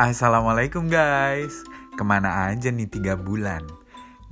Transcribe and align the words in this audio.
Assalamualaikum 0.00 0.88
guys. 0.88 1.60
Ke 1.92 2.00
mana 2.00 2.48
aja 2.48 2.72
nih 2.72 2.88
tiga 2.88 3.20
bulan? 3.20 3.60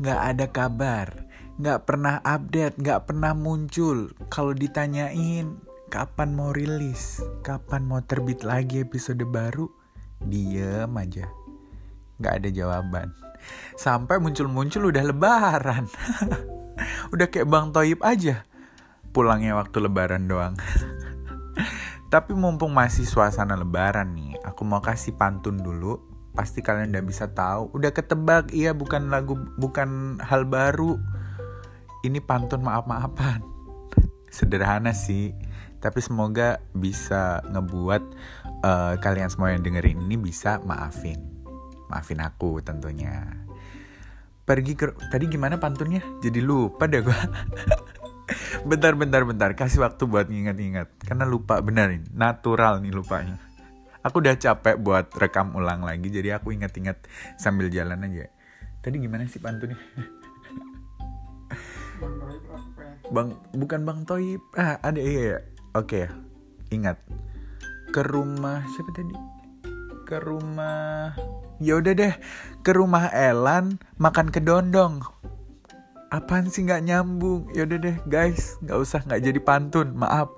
Gak 0.00 0.20
ada 0.32 0.48
kabar 0.48 1.28
Gak 1.60 1.84
pernah 1.84 2.24
update 2.24 2.80
Gak 2.80 3.04
pernah 3.04 3.36
muncul. 3.36 4.08
Kalau 4.32 4.56
ditanyain 4.56 5.60
Kapan 5.92 6.32
mau 6.32 6.56
rilis? 6.56 7.20
Kapan 7.44 7.84
mau 7.84 8.00
terbit 8.00 8.48
lagi 8.48 8.80
episode 8.80 9.20
baru? 9.28 9.68
Diem 10.24 10.88
aja. 10.88 11.28
Gak 12.16 12.40
ada 12.40 12.48
jawaban. 12.48 13.12
Sampai 13.76 14.24
muncul-muncul 14.24 14.88
udah 14.88 15.04
lebaran. 15.04 15.84
Udah 17.12 17.28
kayak 17.28 17.44
Bang 17.44 17.76
Toyib 17.76 18.00
aja. 18.00 18.48
Pulangnya 19.12 19.52
waktu 19.52 19.84
lebaran 19.84 20.32
doang. 20.32 20.56
Tapi 22.12 22.32
mumpung 22.32 22.72
masih 22.72 23.04
suasana 23.04 23.52
lebaran 23.52 24.16
nih, 24.16 24.27
aku 24.48 24.64
mau 24.64 24.80
kasih 24.80 25.14
pantun 25.14 25.60
dulu. 25.60 26.00
Pasti 26.32 26.62
kalian 26.62 26.94
udah 26.94 27.04
bisa 27.04 27.30
tahu. 27.30 27.72
Udah 27.74 27.90
ketebak, 27.92 28.54
iya 28.54 28.72
bukan 28.72 29.12
lagu, 29.12 29.36
bukan 29.58 30.20
hal 30.22 30.46
baru. 30.46 30.96
Ini 32.06 32.22
pantun 32.22 32.62
maaf-maafan. 32.62 33.42
Sederhana 34.34 34.94
sih, 34.94 35.34
tapi 35.82 35.98
semoga 36.00 36.62
bisa 36.72 37.42
ngebuat 37.50 38.02
uh, 38.62 38.94
kalian 39.02 39.28
semua 39.28 39.52
yang 39.52 39.66
dengerin 39.66 39.98
ini 40.06 40.16
bisa 40.16 40.62
maafin. 40.62 41.18
Maafin 41.90 42.22
aku 42.22 42.62
tentunya. 42.62 43.24
Pergi 44.46 44.72
ke 44.78 44.96
tadi 45.12 45.28
gimana 45.28 45.60
pantunnya? 45.60 46.00
Jadi 46.24 46.40
lupa 46.40 46.88
deh 46.88 47.02
gue. 47.02 47.18
bentar 48.68 48.92
bentar 48.92 49.24
bentar 49.24 49.50
kasih 49.56 49.80
waktu 49.80 50.04
buat 50.04 50.28
nginget-nginget 50.28 51.00
karena 51.00 51.24
lupa 51.24 51.64
benar 51.64 51.88
ini 51.88 52.04
natural 52.12 52.84
nih 52.84 52.92
lupanya 52.92 53.40
aku 54.08 54.24
udah 54.24 54.40
capek 54.40 54.80
buat 54.80 55.12
rekam 55.20 55.52
ulang 55.52 55.84
lagi 55.84 56.08
jadi 56.08 56.40
aku 56.40 56.56
inget-inget 56.56 56.96
sambil 57.36 57.68
jalan 57.68 58.00
aja. 58.08 58.32
Tadi 58.80 58.96
gimana 58.96 59.28
sih 59.28 59.38
pantunnya 59.38 59.76
bang 63.08 63.28
bukan 63.56 63.80
bang 63.84 64.00
Toib. 64.04 64.42
Ah 64.54 64.78
ada 64.80 65.00
iya, 65.00 65.20
iya. 65.34 65.38
oke 65.76 66.08
ingat. 66.72 66.96
Ke 67.92 68.04
rumah 68.04 68.64
siapa 68.76 68.90
tadi? 68.92 69.16
Ke 70.04 70.20
rumah 70.20 71.16
ya 71.60 71.80
udah 71.80 71.92
deh. 71.96 72.14
Ke 72.64 72.70
rumah 72.76 73.08
Elan 73.12 73.80
makan 73.96 74.28
kedondong 74.32 75.04
apaan 76.08 76.48
sih 76.48 76.64
nggak 76.64 76.84
nyambung? 76.88 77.52
Yaudah 77.52 77.78
deh 77.80 77.96
guys. 78.08 78.56
Nggak 78.64 78.78
usah 78.80 79.00
nggak 79.04 79.20
jadi 79.24 79.40
pantun. 79.44 79.92
Maaf 79.96 80.32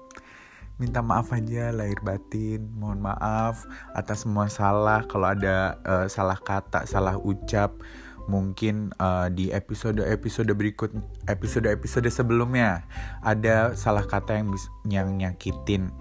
minta 0.80 1.04
maaf 1.04 1.28
aja 1.36 1.68
lahir 1.76 2.00
batin 2.00 2.72
mohon 2.72 3.04
maaf 3.04 3.68
atas 3.92 4.24
semua 4.24 4.48
salah. 4.48 5.04
Kalau 5.04 5.28
ada 5.28 5.76
uh, 5.84 6.06
salah 6.08 6.40
kata 6.40 6.88
salah 6.88 7.20
ucap 7.20 7.76
mungkin 8.24 8.96
uh, 8.96 9.28
di 9.28 9.52
episode 9.52 10.00
episode 10.00 10.48
berikut 10.56 10.88
episode 11.28 11.68
episode 11.68 12.08
sebelumnya 12.08 12.88
ada 13.20 13.76
salah 13.76 14.08
kata 14.08 14.40
yang 14.40 14.48
yang 14.88 15.08
nyakitin. 15.20 15.92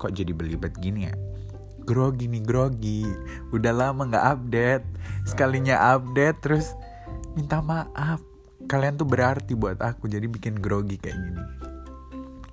Kok 0.00 0.16
jadi 0.16 0.32
belibet 0.32 0.72
gini 0.80 1.12
ya? 1.12 1.14
Grogi 1.84 2.24
nih 2.24 2.40
grogi. 2.40 3.04
Udah 3.52 3.76
lama 3.76 4.08
nggak 4.08 4.26
update. 4.32 4.86
Sekalinya 5.28 5.76
update 5.92 6.40
terus 6.40 6.72
minta 7.36 7.60
maaf. 7.60 8.24
Kalian 8.64 8.96
tuh 8.96 9.04
berarti 9.04 9.52
buat 9.52 9.76
aku 9.84 10.08
jadi 10.08 10.24
bikin 10.24 10.56
grogi 10.56 10.96
kayak 10.96 11.18
gini 11.20 11.61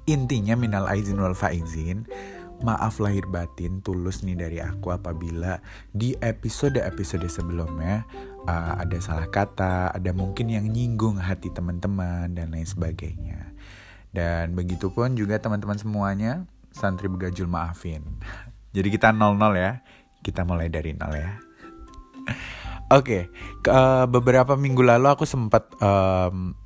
intinya 0.09 0.57
minal 0.57 0.89
aizin 0.89 1.21
wal 1.21 1.37
faizin 1.37 2.09
maaf 2.59 2.99
lahir 2.99 3.23
batin 3.31 3.79
tulus 3.79 4.19
nih 4.25 4.35
dari 4.35 4.59
aku 4.59 4.91
apabila 4.91 5.63
di 5.95 6.11
episode-episode 6.19 7.23
sebelumnya 7.31 8.03
uh, 8.49 8.75
ada 8.75 8.99
salah 8.99 9.31
kata 9.31 9.95
ada 9.95 10.11
mungkin 10.11 10.51
yang 10.51 10.67
nyinggung 10.67 11.15
hati 11.15 11.47
teman-teman 11.55 12.35
dan 12.35 12.51
lain 12.51 12.67
sebagainya 12.67 13.55
dan 14.11 14.57
begitupun 14.57 15.15
juga 15.15 15.39
teman-teman 15.39 15.79
semuanya 15.79 16.43
santri 16.75 17.07
begajul 17.07 17.47
maafin 17.47 18.03
jadi 18.75 18.87
kita 18.91 19.07
nol 19.15 19.39
nol 19.39 19.55
ya 19.55 19.79
kita 20.19 20.43
mulai 20.43 20.67
dari 20.67 20.91
nol 20.97 21.15
ya 21.15 21.31
Oke, 22.89 23.29
okay. 23.29 23.69
uh, 23.69 24.09
beberapa 24.09 24.57
minggu 24.57 24.81
lalu 24.81 25.13
aku 25.13 25.21
sempat 25.21 25.69
um, 25.77 26.57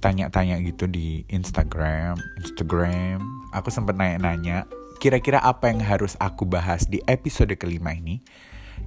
tanya-tanya 0.00 0.58
gitu 0.64 0.88
di 0.88 1.22
Instagram, 1.28 2.16
Instagram. 2.40 3.20
Aku 3.52 3.68
sempat 3.68 3.94
nanya-nanya, 4.00 4.64
kira-kira 4.98 5.38
apa 5.44 5.68
yang 5.68 5.84
harus 5.84 6.16
aku 6.18 6.48
bahas 6.48 6.88
di 6.88 7.04
episode 7.06 7.52
kelima 7.60 7.92
ini. 7.92 8.24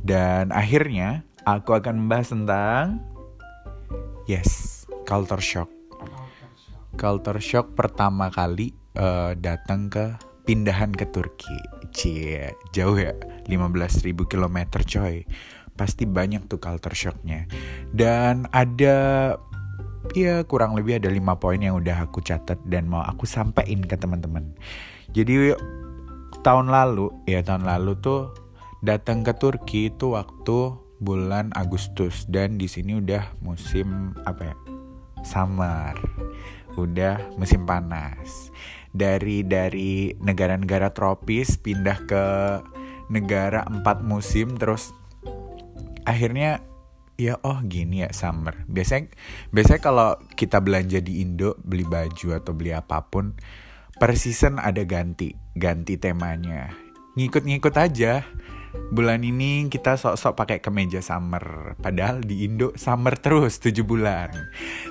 Dan 0.02 0.50
akhirnya 0.50 1.22
aku 1.46 1.78
akan 1.78 2.06
membahas 2.06 2.34
tentang 2.34 3.00
yes, 4.25 4.84
culture 5.06 5.41
shock. 5.41 5.69
Culture 6.97 7.41
shock 7.41 7.78
pertama 7.78 8.34
kali 8.34 8.73
uh, 8.97 9.38
datang 9.38 9.88
ke 9.94 10.18
pindahan 10.44 10.91
ke 10.91 11.06
Turki. 11.13 11.57
Cie, 11.94 12.57
jauh 12.73 12.97
ya, 12.97 13.13
15.000 13.46 14.18
km 14.25 14.57
coy 14.81 15.23
pasti 15.73 16.06
banyak 16.06 16.46
tuh 16.46 16.62
culture 16.62 16.94
shocknya 16.94 17.50
dan 17.90 18.46
ada 18.53 18.96
ya 20.12 20.44
kurang 20.44 20.75
lebih 20.75 21.00
ada 21.00 21.08
lima 21.08 21.40
poin 21.40 21.64
yang 21.64 21.80
udah 21.80 22.03
aku 22.03 22.19
catat 22.19 22.59
dan 22.68 22.91
mau 22.91 23.00
aku 23.00 23.24
sampaikan 23.24 23.88
ke 23.88 23.96
teman-teman. 23.96 24.52
Jadi 25.16 25.56
tahun 26.44 26.68
lalu 26.68 27.08
ya 27.24 27.40
tahun 27.40 27.64
lalu 27.64 27.96
tuh 28.03 28.36
datang 28.84 29.24
ke 29.24 29.31
Turki 29.40 29.88
itu 29.88 30.12
waktu 30.12 30.75
bulan 31.00 31.56
Agustus 31.56 32.28
dan 32.28 32.59
di 32.59 32.68
sini 32.68 33.00
udah 33.00 33.40
musim 33.40 34.12
apa 34.28 34.52
ya 34.52 34.56
summer. 35.24 35.96
Udah 36.75 37.22
musim 37.40 37.64
panas. 37.64 38.52
Dari 38.94 39.41
dari 39.41 40.14
negara-negara 40.22 40.94
tropis 40.94 41.58
pindah 41.58 41.97
ke 42.06 42.25
negara 43.09 43.66
empat 43.66 44.03
musim 44.06 44.58
terus 44.59 44.94
akhirnya 46.03 46.62
ya 47.18 47.38
oh 47.41 47.62
gini 47.66 48.01
ya 48.06 48.09
summer. 48.12 48.66
Biasanya 48.66 49.13
biasanya 49.53 49.81
kalau 49.81 50.09
kita 50.34 50.59
belanja 50.59 51.00
di 51.00 51.22
Indo 51.22 51.57
beli 51.62 51.85
baju 51.85 52.38
atau 52.38 52.53
beli 52.56 52.74
apa 52.74 53.06
pun 53.07 53.38
per 53.97 54.18
season 54.18 54.57
ada 54.57 54.81
ganti 54.85 55.34
ganti 55.53 55.97
temanya. 55.97 56.73
Ngikut-ngikut 57.13 57.75
aja. 57.78 58.25
Bulan 58.73 59.22
ini 59.22 59.69
kita 59.69 60.02
sok-sok 60.02 60.34
pakai 60.34 60.57
kemeja 60.57 60.97
summer. 60.97 61.78
Padahal 61.78 62.25
di 62.25 62.41
Indo 62.41 62.73
summer 62.73 63.13
terus 63.22 63.62
7 63.62 63.85
bulan. 63.85 64.34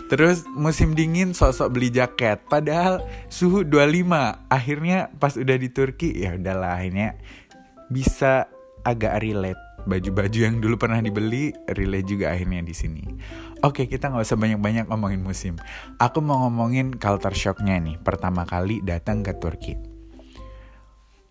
Terus 0.06 0.46
musim 0.54 0.94
dingin 0.94 1.34
sok-sok 1.34 1.74
beli 1.74 1.90
jaket. 1.90 2.46
Padahal 2.46 3.02
suhu 3.26 3.66
25 3.66 4.06
akhirnya 4.46 5.10
pas 5.18 5.34
udah 5.34 5.58
di 5.58 5.66
Turki 5.74 6.14
ya 6.14 6.38
udahlah 6.38 6.78
akhirnya 6.78 7.18
bisa 7.90 8.46
agak 8.86 9.18
relate 9.18 9.71
baju-baju 9.84 10.38
yang 10.38 10.58
dulu 10.62 10.78
pernah 10.78 11.02
dibeli 11.02 11.50
relay 11.70 12.02
juga 12.06 12.30
akhirnya 12.30 12.62
di 12.62 12.74
sini. 12.74 13.02
Oke, 13.62 13.86
kita 13.86 14.10
nggak 14.10 14.26
usah 14.26 14.38
banyak-banyak 14.38 14.90
ngomongin 14.90 15.22
musim. 15.22 15.54
Aku 15.98 16.18
mau 16.18 16.42
ngomongin 16.46 16.94
culture 16.98 17.34
shocknya 17.34 17.78
nih. 17.78 17.98
Pertama 18.02 18.42
kali 18.42 18.82
datang 18.82 19.22
ke 19.22 19.34
Turki. 19.38 19.74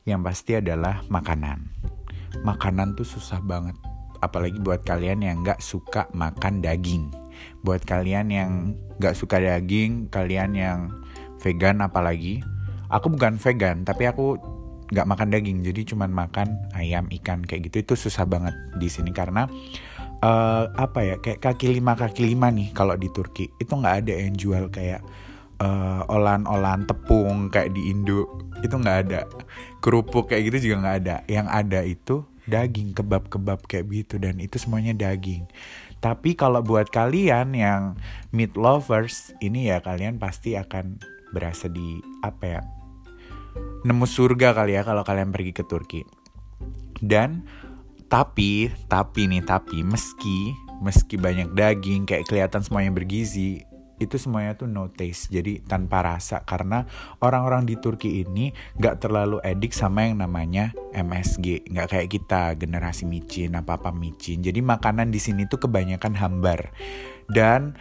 Yang 0.08 0.22
pasti 0.24 0.52
adalah 0.58 1.04
makanan. 1.12 1.68
Makanan 2.48 2.96
tuh 2.96 3.06
susah 3.06 3.44
banget. 3.44 3.76
Apalagi 4.24 4.58
buat 4.62 4.86
kalian 4.88 5.26
yang 5.26 5.44
nggak 5.44 5.60
suka 5.60 6.08
makan 6.16 6.64
daging. 6.64 7.12
Buat 7.66 7.84
kalian 7.84 8.32
yang 8.32 8.52
nggak 9.02 9.18
suka 9.18 9.42
daging, 9.42 10.08
kalian 10.08 10.56
yang 10.56 10.80
vegan 11.42 11.82
apalagi. 11.84 12.40
Aku 12.92 13.08
bukan 13.08 13.40
vegan, 13.40 13.88
tapi 13.88 14.08
aku 14.08 14.36
nggak 14.92 15.08
makan 15.08 15.28
daging 15.32 15.64
jadi 15.64 15.82
cuman 15.96 16.12
makan 16.12 16.68
ayam 16.76 17.08
ikan 17.22 17.42
kayak 17.48 17.72
gitu. 17.72 17.84
Itu 17.84 17.94
susah 17.96 18.28
banget 18.28 18.54
di 18.76 18.92
sini 18.92 19.16
karena 19.16 19.48
uh, 20.22 20.66
apa 20.76 21.00
ya 21.02 21.16
kayak 21.20 21.40
kaki 21.40 21.80
lima 21.80 21.96
kaki 21.96 22.28
lima 22.28 22.52
nih 22.52 22.76
kalau 22.76 22.94
di 23.00 23.08
Turki. 23.10 23.48
Itu 23.58 23.80
nggak 23.80 23.96
ada 24.06 24.14
yang 24.14 24.36
jual 24.36 24.68
kayak 24.70 25.02
uh, 25.64 26.04
olahan-olahan 26.12 26.86
tepung 26.86 27.48
kayak 27.50 27.72
di 27.72 27.90
Indo. 27.90 28.28
Itu 28.60 28.78
nggak 28.78 28.98
ada. 29.08 29.26
Kerupuk 29.80 30.30
kayak 30.30 30.52
gitu 30.52 30.72
juga 30.72 30.76
nggak 30.88 30.98
ada. 31.08 31.16
Yang 31.26 31.48
ada 31.50 31.80
itu 31.88 32.16
daging 32.50 32.98
kebab-kebab 32.98 33.64
kayak 33.70 33.88
gitu 33.90 34.16
dan 34.20 34.38
itu 34.44 34.60
semuanya 34.60 34.92
daging. 34.92 35.48
Tapi 36.02 36.34
kalau 36.34 36.66
buat 36.66 36.90
kalian 36.90 37.54
yang 37.54 37.94
meat 38.34 38.58
lovers 38.58 39.32
ini 39.38 39.70
ya 39.70 39.80
kalian 39.86 40.18
pasti 40.18 40.58
akan 40.58 40.98
berasa 41.32 41.70
di 41.70 42.02
apa 42.26 42.44
ya 42.44 42.62
nemu 43.82 44.06
surga 44.06 44.54
kali 44.54 44.78
ya 44.78 44.86
kalau 44.86 45.02
kalian 45.02 45.34
pergi 45.34 45.52
ke 45.52 45.64
Turki. 45.66 46.02
Dan 47.02 47.46
tapi, 48.12 48.70
tapi 48.92 49.32
nih, 49.32 49.42
tapi 49.48 49.82
meski 49.82 50.54
meski 50.82 51.16
banyak 51.16 51.54
daging 51.54 52.10
kayak 52.10 52.26
kelihatan 52.26 52.66
semuanya 52.66 52.90
bergizi, 52.90 53.62
itu 54.02 54.18
semuanya 54.18 54.58
tuh 54.58 54.66
no 54.66 54.90
taste. 54.90 55.30
Jadi 55.30 55.62
tanpa 55.62 56.02
rasa. 56.02 56.42
Karena 56.42 56.84
orang-orang 57.22 57.70
di 57.70 57.78
Turki 57.78 58.26
ini 58.26 58.50
nggak 58.82 58.98
terlalu 58.98 59.38
edik 59.46 59.72
sama 59.78 60.10
yang 60.10 60.26
namanya 60.26 60.74
MSG 60.92 61.70
nggak 61.70 61.88
kayak 61.88 62.10
kita 62.10 62.58
generasi 62.58 63.06
micin 63.06 63.54
apa 63.54 63.78
apa 63.78 63.94
micin. 63.94 64.42
Jadi 64.42 64.60
makanan 64.66 65.14
di 65.14 65.22
sini 65.22 65.46
tuh 65.46 65.62
kebanyakan 65.62 66.18
hambar. 66.18 66.74
Dan 67.30 67.78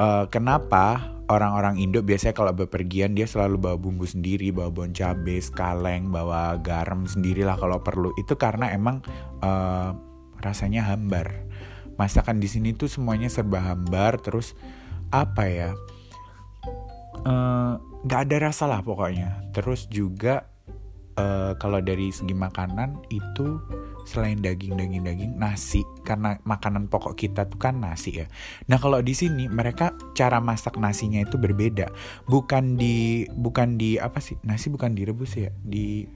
uh, 0.00 0.24
kenapa 0.32 1.17
orang-orang 1.28 1.76
Indo 1.80 2.00
biasanya 2.00 2.34
kalau 2.34 2.52
bepergian 2.56 3.12
dia 3.12 3.28
selalu 3.28 3.60
bawa 3.60 3.76
bumbu 3.76 4.08
sendiri, 4.08 4.48
bawa 4.52 4.72
bon 4.72 4.92
cabe, 4.96 5.40
kaleng, 5.52 6.08
bawa 6.08 6.56
garam 6.60 7.04
sendirilah 7.04 7.56
kalau 7.60 7.80
perlu. 7.84 8.16
Itu 8.16 8.40
karena 8.40 8.72
emang 8.72 9.04
uh, 9.44 9.92
rasanya 10.40 10.88
hambar. 10.88 11.44
Masakan 12.00 12.40
di 12.40 12.48
sini 12.48 12.72
tuh 12.72 12.88
semuanya 12.88 13.28
serba 13.28 13.60
hambar, 13.60 14.22
terus 14.22 14.54
apa 15.08 15.44
ya 15.48 15.70
eh, 17.24 17.72
nggak 18.04 18.20
uh, 18.20 18.24
ada 18.28 18.36
rasa 18.48 18.68
lah 18.68 18.84
pokoknya 18.84 19.52
terus 19.56 19.88
juga 19.88 20.44
uh, 21.16 21.56
kalau 21.56 21.80
dari 21.80 22.12
segi 22.12 22.36
makanan 22.36 23.08
itu 23.08 23.56
selain 24.08 24.40
daging 24.40 24.72
daging 24.80 25.04
daging 25.04 25.32
nasi 25.36 25.84
karena 26.00 26.40
makanan 26.48 26.88
pokok 26.88 27.12
kita 27.12 27.44
tuh 27.44 27.60
kan 27.60 27.76
nasi 27.76 28.24
ya 28.24 28.26
nah 28.64 28.80
kalau 28.80 29.04
di 29.04 29.12
sini 29.12 29.52
mereka 29.52 29.92
cara 30.16 30.40
masak 30.40 30.80
nasinya 30.80 31.20
itu 31.20 31.36
berbeda 31.36 31.92
bukan 32.24 32.80
di 32.80 33.28
bukan 33.36 33.76
di 33.76 34.00
apa 34.00 34.24
sih 34.24 34.40
nasi 34.48 34.72
bukan 34.72 34.96
direbus 34.96 35.36
ya 35.36 35.52
di 35.60 36.08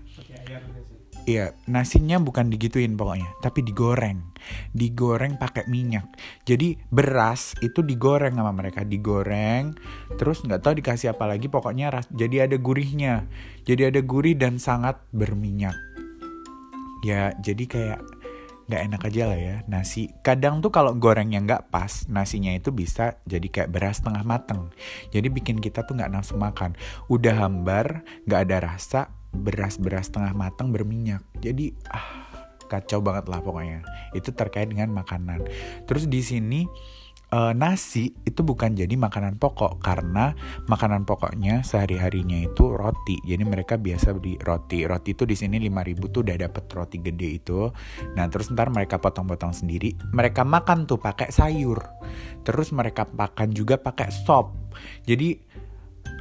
Iya, 1.22 1.54
nasinya 1.70 2.18
bukan 2.18 2.50
digituin 2.50 2.98
pokoknya, 2.98 3.30
tapi 3.38 3.62
digoreng. 3.62 4.34
Digoreng 4.74 5.38
pakai 5.38 5.70
minyak. 5.70 6.10
Jadi 6.42 6.74
beras 6.90 7.54
itu 7.62 7.78
digoreng 7.78 8.34
sama 8.34 8.50
mereka, 8.50 8.82
digoreng. 8.82 9.78
Terus 10.18 10.42
nggak 10.42 10.66
tahu 10.66 10.74
dikasih 10.82 11.14
apa 11.14 11.30
lagi, 11.30 11.46
pokoknya 11.46 11.94
ras 11.94 12.10
jadi 12.10 12.50
ada 12.50 12.58
gurihnya. 12.58 13.30
Jadi 13.62 13.94
ada 13.94 14.02
gurih 14.02 14.34
dan 14.34 14.58
sangat 14.58 14.98
berminyak. 15.14 15.91
Ya, 17.02 17.34
jadi 17.42 17.64
kayak 17.66 18.00
nggak 18.70 18.82
enak 18.88 19.02
aja 19.10 19.22
lah 19.28 19.38
ya 19.38 19.56
nasi. 19.66 20.08
Kadang 20.22 20.62
tuh 20.62 20.70
kalau 20.70 20.94
gorengnya 20.94 21.42
nggak 21.42 21.74
pas, 21.74 22.06
nasinya 22.08 22.54
itu 22.54 22.70
bisa 22.70 23.18
jadi 23.26 23.44
kayak 23.50 23.70
beras 23.74 24.00
tengah 24.00 24.22
mateng. 24.22 24.70
Jadi 25.10 25.28
bikin 25.28 25.58
kita 25.58 25.82
tuh 25.82 25.98
nggak 25.98 26.08
nafsu 26.08 26.38
makan. 26.38 26.78
Udah 27.10 27.42
hambar, 27.42 28.06
nggak 28.24 28.40
ada 28.48 28.56
rasa, 28.72 29.10
beras-beras 29.34 30.08
tengah 30.08 30.32
matang 30.32 30.70
berminyak. 30.70 31.20
Jadi 31.42 31.74
ah 31.90 32.32
kacau 32.70 33.04
banget 33.04 33.28
lah 33.28 33.44
pokoknya. 33.44 33.84
Itu 34.16 34.32
terkait 34.32 34.70
dengan 34.70 34.94
makanan. 34.94 35.44
Terus 35.84 36.08
di 36.08 36.24
sini 36.24 36.64
uh, 37.32 37.52
nasi 37.56 38.12
itu 38.28 38.44
bukan 38.44 38.76
jadi 38.76 38.92
makanan 38.94 39.40
pokok 39.40 39.80
karena 39.80 40.36
makanan 40.68 41.08
pokoknya 41.08 41.64
sehari-harinya 41.64 42.44
itu 42.44 42.76
roti. 42.76 43.18
Jadi 43.24 43.42
mereka 43.42 43.80
biasa 43.80 44.12
beli 44.14 44.36
roti. 44.44 44.84
Roti 44.84 45.16
itu 45.16 45.24
di 45.24 45.34
sini 45.34 45.56
5000 45.58 46.12
tuh 46.12 46.20
udah 46.22 46.36
dapet 46.36 46.64
roti 46.76 46.96
gede 47.00 47.28
itu. 47.42 47.72
Nah, 48.14 48.28
terus 48.28 48.52
ntar 48.52 48.68
mereka 48.68 49.00
potong-potong 49.00 49.56
sendiri. 49.56 49.96
Mereka 50.12 50.44
makan 50.44 50.84
tuh 50.84 51.00
pakai 51.00 51.32
sayur. 51.32 51.80
Terus 52.44 52.70
mereka 52.70 53.08
makan 53.08 53.50
juga 53.50 53.80
pakai 53.80 54.12
sop. 54.12 54.52
Jadi 55.08 55.40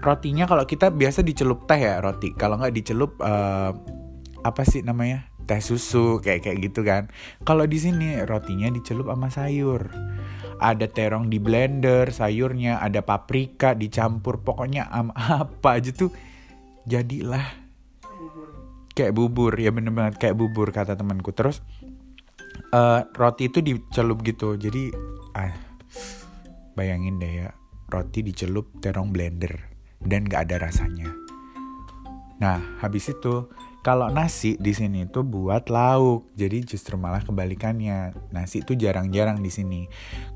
rotinya 0.01 0.49
kalau 0.49 0.65
kita 0.65 0.89
biasa 0.89 1.21
dicelup 1.21 1.69
teh 1.69 1.77
ya 1.77 2.01
roti 2.01 2.33
kalau 2.33 2.57
nggak 2.57 2.73
dicelup 2.73 3.21
uh, 3.21 3.69
apa 4.41 4.61
sih 4.65 4.81
namanya 4.81 5.29
teh 5.47 5.61
susu 5.61 6.19
kayak 6.19 6.45
kayak 6.47 6.57
gitu 6.71 6.81
kan. 6.81 7.09
Kalau 7.45 7.65
di 7.65 7.77
sini 7.77 8.21
rotinya 8.25 8.69
dicelup 8.69 9.09
sama 9.09 9.29
sayur. 9.29 9.91
Ada 10.61 10.85
terong 10.93 11.25
di 11.33 11.41
blender 11.41 12.13
sayurnya 12.13 12.77
ada 12.85 13.01
paprika 13.01 13.73
dicampur 13.73 14.45
pokoknya 14.45 14.85
am 14.93 15.09
apa 15.41 15.81
aja 15.81 15.89
tuh 15.93 16.13
jadilah. 16.85 17.45
Kayak 18.93 19.15
bubur 19.17 19.55
ya 19.57 19.73
bener 19.73 19.95
banget 19.95 20.21
kayak 20.21 20.37
bubur 20.37 20.69
kata 20.69 20.93
temanku. 20.93 21.33
Terus 21.33 21.65
uh, 22.75 23.07
roti 23.15 23.49
itu 23.49 23.59
dicelup 23.63 24.21
gitu 24.21 24.55
jadi 24.59 24.91
ah 25.33 25.55
bayangin 26.75 27.19
deh 27.19 27.47
ya 27.47 27.49
roti 27.91 28.23
dicelup 28.23 28.71
terong 28.79 29.11
blender 29.11 29.71
dan 30.01 30.25
gak 30.25 30.49
ada 30.49 30.65
rasanya. 30.65 31.11
Nah, 32.41 32.57
habis 32.81 33.11
itu 33.13 33.45
kalau 33.81 34.13
nasi 34.13 34.61
di 34.61 34.77
sini 34.77 35.09
tuh 35.09 35.25
buat 35.25 35.65
lauk, 35.73 36.29
jadi 36.37 36.61
justru 36.61 37.01
malah 37.01 37.25
kebalikannya. 37.25 38.13
Nasi 38.29 38.61
itu 38.61 38.77
jarang-jarang 38.77 39.41
di 39.41 39.49
sini. 39.49 39.81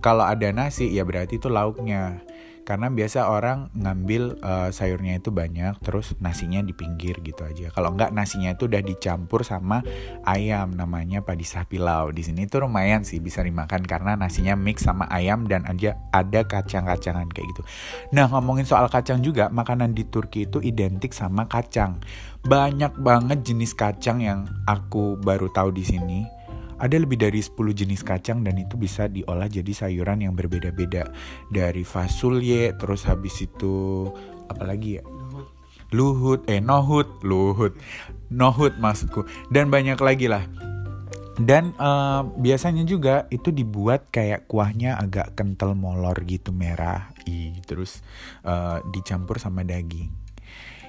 Kalau 0.02 0.26
ada 0.26 0.50
nasi 0.50 0.90
ya 0.90 1.06
berarti 1.06 1.38
itu 1.38 1.46
lauknya 1.46 2.26
karena 2.66 2.90
biasa 2.90 3.30
orang 3.30 3.70
ngambil 3.78 4.42
uh, 4.42 4.74
sayurnya 4.74 5.22
itu 5.22 5.30
banyak 5.30 5.78
terus 5.86 6.18
nasinya 6.18 6.66
di 6.66 6.74
pinggir 6.74 7.22
gitu 7.22 7.46
aja. 7.46 7.70
Kalau 7.70 7.94
nggak 7.94 8.10
nasinya 8.10 8.58
itu 8.58 8.66
udah 8.66 8.82
dicampur 8.82 9.46
sama 9.46 9.86
ayam 10.26 10.74
namanya 10.74 11.22
padisah 11.22 11.70
pilau 11.70 12.10
di 12.10 12.26
sini 12.26 12.50
tuh 12.50 12.66
lumayan 12.66 13.06
sih 13.06 13.22
bisa 13.22 13.46
dimakan 13.46 13.86
karena 13.86 14.18
nasinya 14.18 14.58
mix 14.58 14.82
sama 14.82 15.06
ayam 15.14 15.46
dan 15.46 15.62
aja 15.70 15.94
ada 16.10 16.42
kacang-kacangan 16.42 17.30
kayak 17.30 17.48
gitu. 17.54 17.62
Nah 18.18 18.26
ngomongin 18.34 18.66
soal 18.66 18.90
kacang 18.90 19.22
juga 19.22 19.48
makanan 19.54 19.94
di 19.94 20.02
Turki 20.10 20.50
itu 20.50 20.58
identik 20.66 21.14
sama 21.14 21.46
kacang. 21.46 22.02
Banyak 22.46 22.98
banget 22.98 23.46
jenis 23.46 23.78
kacang 23.78 24.22
yang 24.22 24.50
aku 24.66 25.18
baru 25.22 25.50
tahu 25.54 25.70
di 25.70 25.86
sini 25.86 26.35
ada 26.76 26.96
lebih 27.00 27.16
dari 27.16 27.40
10 27.40 27.56
jenis 27.72 28.04
kacang 28.04 28.44
dan 28.44 28.60
itu 28.60 28.76
bisa 28.76 29.08
diolah 29.08 29.48
jadi 29.48 29.72
sayuran 29.72 30.28
yang 30.28 30.34
berbeda-beda. 30.36 31.08
Dari 31.48 31.88
fasulye, 31.88 32.76
terus 32.76 33.08
habis 33.08 33.40
itu 33.44 34.08
apalagi 34.52 35.00
ya? 35.00 35.04
Luhut, 35.96 36.44
eh 36.52 36.60
nohut, 36.60 37.08
luhut. 37.24 37.78
Nohut 38.28 38.76
maksudku. 38.82 39.24
Dan 39.48 39.72
banyak 39.72 39.96
lagi 40.02 40.28
lah. 40.28 40.44
Dan 41.36 41.76
uh, 41.76 42.24
biasanya 42.40 42.88
juga 42.88 43.28
itu 43.28 43.52
dibuat 43.52 44.08
kayak 44.08 44.48
kuahnya 44.48 44.96
agak 44.96 45.36
kental 45.36 45.76
molor 45.76 46.16
gitu 46.24 46.56
merah. 46.56 47.12
Ih, 47.28 47.60
terus 47.68 48.00
uh, 48.48 48.80
dicampur 48.92 49.40
sama 49.40 49.68
daging. 49.68 50.12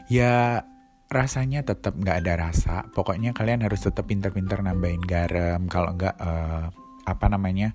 Ya 0.06 0.62
rasanya 1.06 1.62
tetap 1.62 1.94
nggak 1.94 2.26
ada 2.26 2.34
rasa. 2.50 2.76
Pokoknya 2.90 3.30
kalian 3.30 3.62
harus 3.62 3.86
tetap 3.86 4.10
pinter-pinter 4.10 4.62
nambahin 4.62 5.02
garam. 5.02 5.70
Kalau 5.70 5.94
nggak 5.94 6.16
uh, 6.18 6.70
apa 7.06 7.26
namanya 7.30 7.70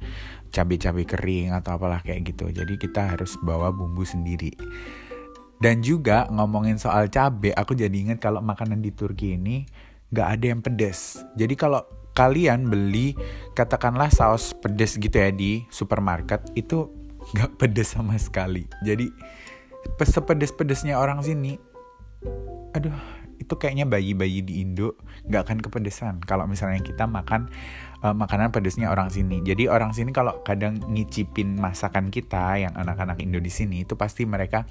cabai-cabai 0.52 1.08
kering 1.08 1.56
atau 1.56 1.80
apalah 1.80 2.04
kayak 2.04 2.36
gitu. 2.36 2.52
Jadi 2.52 2.76
kita 2.76 3.16
harus 3.16 3.40
bawa 3.40 3.72
bumbu 3.72 4.04
sendiri. 4.04 4.52
Dan 5.62 5.86
juga 5.86 6.26
ngomongin 6.34 6.82
soal 6.82 7.08
cabai, 7.08 7.54
aku 7.54 7.78
jadi 7.78 7.94
ingat 7.94 8.18
kalau 8.18 8.42
makanan 8.42 8.82
di 8.82 8.92
Turki 8.92 9.38
ini 9.38 9.64
nggak 10.12 10.28
ada 10.28 10.46
yang 10.52 10.62
pedes. 10.66 11.22
Jadi 11.38 11.54
kalau 11.56 11.86
kalian 12.12 12.68
beli 12.68 13.16
katakanlah 13.56 14.12
saus 14.12 14.52
pedes 14.52 15.00
gitu 15.00 15.16
ya 15.16 15.32
di 15.32 15.64
supermarket 15.72 16.44
itu 16.60 16.92
nggak 17.38 17.56
pedes 17.62 17.96
sama 17.96 18.20
sekali. 18.20 18.68
Jadi 18.84 19.08
sepedes-pedesnya 20.02 20.98
orang 20.98 21.22
sini, 21.22 21.62
aduh 22.74 23.21
itu 23.42 23.54
kayaknya 23.58 23.90
bayi-bayi 23.90 24.46
di 24.46 24.62
Indo 24.62 24.94
nggak 25.26 25.42
akan 25.50 25.58
kepedesan 25.66 26.22
kalau 26.22 26.46
misalnya 26.46 26.78
kita 26.86 27.10
makan 27.10 27.50
uh, 28.06 28.14
makanan 28.14 28.54
pedesnya 28.54 28.94
orang 28.94 29.10
sini. 29.10 29.42
Jadi 29.42 29.66
orang 29.66 29.94
sini 29.98 30.14
kalau 30.14 30.42
kadang 30.46 30.78
ngicipin 30.78 31.58
masakan 31.58 32.14
kita 32.14 32.62
yang 32.62 32.74
anak-anak 32.78 33.18
Indo 33.22 33.42
di 33.42 33.50
sini 33.50 33.82
itu 33.82 33.98
pasti 33.98 34.30
mereka 34.30 34.66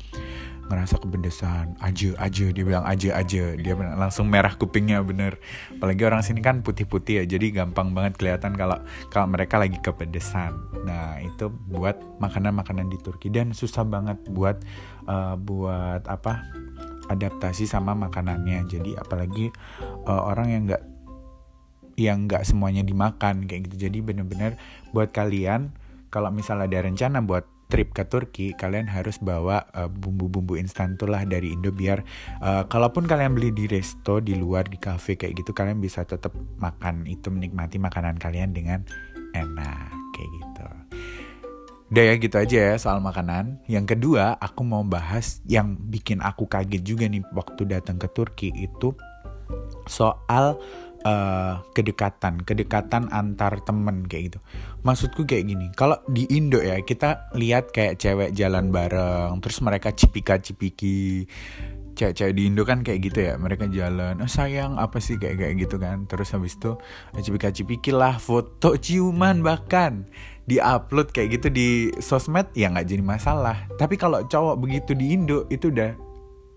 ngerasa 0.71 1.03
kepedesan. 1.03 1.75
Aja 1.83 2.15
aja 2.23 2.47
dia 2.55 2.63
bilang 2.63 2.87
aja 2.87 3.19
aja 3.19 3.59
dia 3.59 3.75
langsung 3.75 4.31
merah 4.31 4.55
kupingnya 4.55 5.03
bener. 5.03 5.43
Apalagi 5.75 6.03
orang 6.07 6.23
sini 6.23 6.39
kan 6.39 6.63
putih-putih 6.63 7.23
ya 7.23 7.25
jadi 7.27 7.63
gampang 7.63 7.91
banget 7.91 8.15
kelihatan 8.15 8.55
kalau 8.55 8.79
kalau 9.11 9.27
mereka 9.27 9.59
lagi 9.59 9.83
kepedesan. 9.83 10.55
Nah 10.87 11.19
itu 11.19 11.51
buat 11.51 11.99
makanan-makanan 12.23 12.87
di 12.87 13.03
Turki 13.03 13.35
dan 13.35 13.51
susah 13.51 13.83
banget 13.83 14.23
buat 14.31 14.63
uh, 15.11 15.35
buat 15.35 16.07
apa 16.07 16.47
adaptasi 17.11 17.67
sama 17.67 17.99
makanannya 17.99 18.65
jadi 18.71 19.03
apalagi 19.03 19.51
uh, 20.07 20.23
orang 20.31 20.49
yang 20.55 20.63
nggak 20.71 20.83
yang 21.99 22.19
nggak 22.31 22.47
semuanya 22.47 22.87
dimakan 22.87 23.45
kayak 23.45 23.69
gitu 23.69 23.91
jadi 23.91 23.99
bener-bener 24.01 24.57
buat 24.95 25.11
kalian 25.11 25.75
kalau 26.09 26.31
misalnya 26.33 26.71
ada 26.71 26.87
rencana 26.87 27.21
buat 27.21 27.45
trip 27.71 27.95
ke 27.95 28.03
Turki 28.09 28.47
kalian 28.59 28.91
harus 28.91 29.23
bawa 29.23 29.71
uh, 29.77 29.87
bumbu-bumbu 29.87 30.59
instan 30.59 30.99
tuh 30.99 31.07
lah 31.07 31.23
dari 31.23 31.55
Indo 31.55 31.71
biar 31.71 32.03
uh, 32.43 32.67
kalaupun 32.67 33.07
kalian 33.07 33.39
beli 33.39 33.55
di 33.55 33.71
resto 33.71 34.19
di 34.19 34.35
luar 34.35 34.67
di 34.67 34.77
cafe 34.77 35.15
kayak 35.15 35.39
gitu 35.39 35.55
kalian 35.55 35.79
bisa 35.79 36.03
tetap 36.03 36.35
makan 36.59 37.07
itu 37.07 37.31
menikmati 37.31 37.79
makanan 37.79 38.19
kalian 38.19 38.51
dengan 38.51 38.83
enak 39.39 39.95
kayak 40.19 40.31
gitu. 40.35 40.80
Udah 41.91 42.05
ya 42.07 42.15
gitu 42.23 42.37
aja 42.39 42.59
ya 42.71 42.75
soal 42.79 43.03
makanan. 43.03 43.67
Yang 43.67 43.99
kedua, 43.99 44.39
aku 44.39 44.63
mau 44.63 44.87
bahas 44.87 45.43
yang 45.51 45.75
bikin 45.75 46.23
aku 46.23 46.47
kaget 46.47 46.87
juga 46.87 47.11
nih 47.11 47.27
waktu 47.35 47.67
datang 47.67 47.99
ke 47.99 48.07
Turki 48.15 48.55
itu 48.55 48.95
soal 49.91 50.55
uh, 51.03 51.55
kedekatan, 51.75 52.47
kedekatan 52.47 53.11
antar 53.11 53.59
temen 53.67 54.07
kayak 54.07 54.31
gitu. 54.31 54.39
Maksudku 54.87 55.27
kayak 55.27 55.51
gini, 55.51 55.67
kalau 55.75 55.99
di 56.07 56.31
Indo 56.31 56.63
ya 56.63 56.79
kita 56.79 57.33
lihat 57.35 57.75
kayak 57.75 57.99
cewek 57.99 58.31
jalan 58.39 58.71
bareng, 58.71 59.43
terus 59.43 59.59
mereka 59.59 59.91
cipika-cipiki, 59.91 61.27
cewek-cewek 62.01 62.33
di 62.33 62.43
Indo 62.49 62.63
kan 62.65 62.81
kayak 62.81 63.01
gitu 63.13 63.19
ya 63.29 63.35
mereka 63.37 63.69
jalan 63.69 64.25
oh, 64.25 64.31
sayang 64.31 64.81
apa 64.81 65.03
sih 65.05 65.21
kayak 65.21 65.37
kayak 65.37 65.55
gitu 65.69 65.77
kan 65.77 66.09
terus 66.09 66.33
habis 66.33 66.57
itu 66.57 66.81
cipika-cipiki 67.13 67.93
lah 67.93 68.17
foto 68.17 68.81
ciuman 68.81 69.45
bahkan 69.45 70.09
diupload 70.51 71.15
kayak 71.15 71.39
gitu 71.39 71.49
di 71.49 71.69
sosmed 72.03 72.51
ya 72.59 72.75
nggak 72.75 72.91
jadi 72.91 73.03
masalah. 73.07 73.71
Tapi 73.79 73.95
kalau 73.95 74.27
cowok 74.27 74.59
begitu 74.59 74.99
di 74.99 75.15
Indo 75.15 75.47
itu 75.47 75.71
udah 75.71 75.95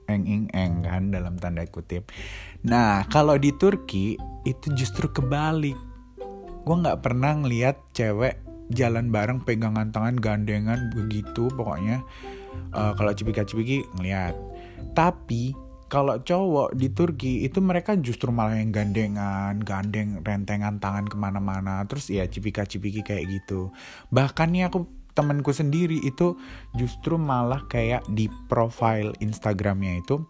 eng 0.10 0.26
eng 0.26 0.46
eng 0.52 0.74
kan 0.82 1.14
dalam 1.14 1.38
tanda 1.38 1.62
kutip. 1.70 2.10
Nah 2.66 3.06
kalau 3.14 3.38
di 3.38 3.54
Turki 3.54 4.18
itu 4.50 4.68
justru 4.74 5.06
kebalik. 5.14 5.78
Gue 6.64 6.76
nggak 6.80 7.04
pernah 7.04 7.38
ngeliat 7.38 7.76
cewek 7.94 8.40
jalan 8.72 9.12
bareng 9.12 9.44
pegangan 9.44 9.94
tangan 9.94 10.18
gandengan 10.18 10.90
begitu 10.96 11.52
pokoknya. 11.54 12.02
Uh, 12.74 12.98
kalau 12.98 13.14
cipika-cipiki 13.14 13.86
ngeliat. 14.00 14.34
Tapi 14.98 15.54
kalau 15.94 16.18
cowok 16.18 16.74
di 16.74 16.90
Turki 16.90 17.46
itu 17.46 17.62
mereka 17.62 17.94
justru 17.94 18.34
malah 18.34 18.58
yang 18.58 18.74
gandengan, 18.74 19.62
gandeng 19.62 20.26
rentengan 20.26 20.82
tangan 20.82 21.06
ke 21.06 21.14
mana-mana, 21.14 21.86
terus 21.86 22.10
ya 22.10 22.26
cipika-cipiki 22.26 23.06
kayak 23.06 23.30
gitu. 23.30 23.70
Bahkan 24.10 24.58
nih 24.58 24.74
aku 24.74 24.90
temanku 25.14 25.54
sendiri 25.54 26.02
itu 26.02 26.34
justru 26.74 27.22
malah 27.22 27.70
kayak 27.70 28.02
di 28.10 28.26
profile 28.50 29.14
Instagramnya 29.22 30.02
itu 30.02 30.26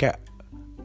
kayak 0.00 0.24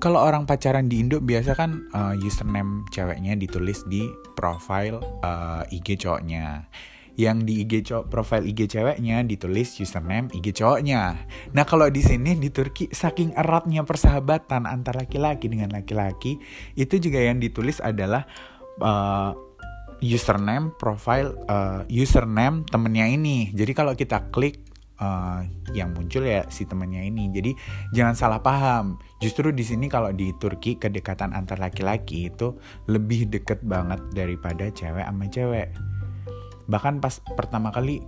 kalau 0.04 0.20
orang 0.20 0.44
pacaran 0.44 0.92
di 0.92 1.00
Indo 1.00 1.24
biasa 1.24 1.56
kan 1.56 1.88
uh, 1.96 2.12
username 2.20 2.84
ceweknya 2.92 3.40
ditulis 3.40 3.88
di 3.88 4.04
profile 4.36 5.00
uh, 5.24 5.64
IG 5.72 6.04
cowoknya 6.04 6.68
yang 7.14 7.46
di 7.46 7.62
IG 7.62 7.86
cowok 7.94 8.06
profile 8.10 8.46
IG 8.50 8.74
ceweknya 8.74 9.22
ditulis 9.22 9.78
username 9.78 10.34
IG 10.34 10.58
cowoknya. 10.58 11.30
Nah 11.54 11.64
kalau 11.66 11.86
di 11.94 12.02
sini 12.02 12.34
di 12.38 12.50
Turki 12.50 12.90
saking 12.90 13.38
eratnya 13.38 13.86
persahabatan 13.86 14.66
antara 14.66 15.06
laki-laki 15.06 15.46
dengan 15.50 15.70
laki-laki 15.74 16.42
itu 16.74 16.96
juga 16.98 17.22
yang 17.22 17.38
ditulis 17.38 17.78
adalah 17.84 18.26
uh, 18.82 19.32
username 20.02 20.74
profile 20.76 21.38
uh, 21.46 21.86
username 21.86 22.66
temennya 22.66 23.06
ini. 23.06 23.54
Jadi 23.54 23.72
kalau 23.78 23.94
kita 23.94 24.34
klik 24.34 24.64
uh, 24.98 25.46
yang 25.78 25.94
muncul 25.94 26.26
ya 26.26 26.50
si 26.50 26.66
temennya 26.66 27.06
ini. 27.06 27.30
Jadi 27.30 27.54
jangan 27.94 28.16
salah 28.18 28.42
paham. 28.42 28.98
Justru 29.22 29.54
di 29.54 29.62
sini 29.62 29.86
kalau 29.86 30.10
di 30.10 30.34
Turki 30.42 30.82
kedekatan 30.82 31.32
antar 31.32 31.62
laki-laki 31.62 32.34
itu 32.34 32.58
lebih 32.90 33.30
deket 33.30 33.62
banget 33.62 34.02
daripada 34.18 34.68
cewek 34.74 35.06
sama 35.06 35.26
cewek 35.30 35.70
bahkan 36.70 37.04
pas 37.04 37.20
pertama 37.36 37.70
kali 37.70 38.04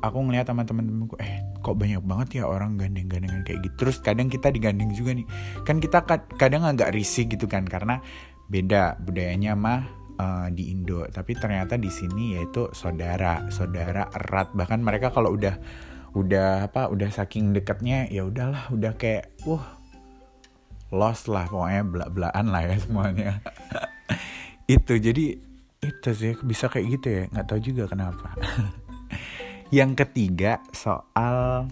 aku 0.00 0.18
ngeliat 0.24 0.48
sama 0.48 0.64
teman-temanku 0.64 1.20
eh 1.20 1.44
kok 1.60 1.76
banyak 1.76 2.00
banget 2.00 2.42
ya 2.42 2.44
orang 2.48 2.80
gandeng-gandengan 2.80 3.44
kayak 3.44 3.60
gitu? 3.68 3.74
Terus 3.86 3.96
kadang 4.00 4.32
kita 4.32 4.48
digandeng 4.48 4.92
juga 4.96 5.12
nih. 5.12 5.26
Kan 5.68 5.78
kita 5.78 6.02
kadang 6.40 6.64
agak 6.64 6.96
risih 6.96 7.28
gitu 7.28 7.44
kan 7.44 7.68
karena 7.68 8.00
beda 8.48 8.98
budayanya 9.04 9.52
mah 9.54 9.84
uh, 10.16 10.48
di 10.48 10.72
Indo. 10.72 11.04
Tapi 11.06 11.36
ternyata 11.36 11.76
di 11.76 11.92
sini 11.92 12.40
yaitu 12.40 12.72
saudara 12.72 13.44
saudara 13.52 14.08
erat. 14.16 14.56
Bahkan 14.56 14.80
mereka 14.80 15.12
kalau 15.12 15.36
udah 15.36 15.60
udah 16.16 16.66
apa 16.66 16.90
udah 16.90 17.06
saking 17.12 17.54
dekatnya 17.54 18.10
ya 18.10 18.26
udahlah 18.26 18.66
udah 18.74 18.98
kayak 18.98 19.30
wah 19.46 19.78
lost 20.90 21.30
lah 21.30 21.46
pokoknya 21.46 21.82
belak-belakan 21.86 22.46
lah 22.50 22.62
ya 22.66 22.76
semuanya. 22.80 23.30
Itu 24.80 24.98
jadi 24.98 25.49
itu 25.80 26.12
sih 26.12 26.36
bisa 26.44 26.68
kayak 26.68 26.86
gitu 27.00 27.08
ya. 27.08 27.22
Nggak 27.32 27.46
tahu 27.48 27.60
juga 27.64 27.84
kenapa. 27.88 28.36
Yang 29.76 30.04
ketiga 30.04 30.60
soal 30.76 31.68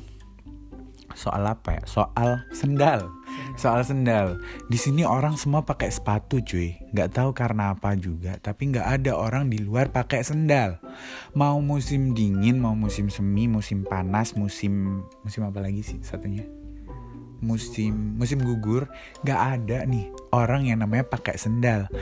soal 1.12 1.44
apa 1.44 1.76
ya? 1.76 1.82
Soal 1.84 2.40
sendal. 2.48 3.12
Soal 3.60 3.84
sendal. 3.84 4.40
Di 4.72 4.80
sini 4.80 5.04
orang 5.04 5.36
semua 5.36 5.60
pakai 5.60 5.92
sepatu 5.92 6.40
cuy. 6.40 6.72
Nggak 6.96 7.20
tahu 7.20 7.30
karena 7.36 7.76
apa 7.76 7.92
juga 8.00 8.40
tapi 8.40 8.72
nggak 8.72 8.86
ada 9.00 9.12
orang 9.12 9.52
di 9.52 9.60
luar 9.60 9.92
pakai 9.92 10.24
sendal. 10.24 10.80
Mau 11.36 11.60
musim 11.60 12.16
dingin 12.16 12.56
mau 12.56 12.72
musim 12.72 13.12
semi 13.12 13.44
musim 13.44 13.84
panas 13.84 14.32
musim 14.32 15.04
musim 15.20 15.44
apa 15.44 15.60
lagi 15.60 15.84
sih 15.84 16.00
satunya? 16.00 16.48
Musim 17.44 18.16
musim 18.16 18.40
gugur 18.40 18.88
nggak 19.20 19.40
ada 19.60 19.84
nih 19.84 20.08
orang 20.32 20.64
yang 20.64 20.80
namanya 20.80 21.04
pakai 21.04 21.36
sendal. 21.36 21.92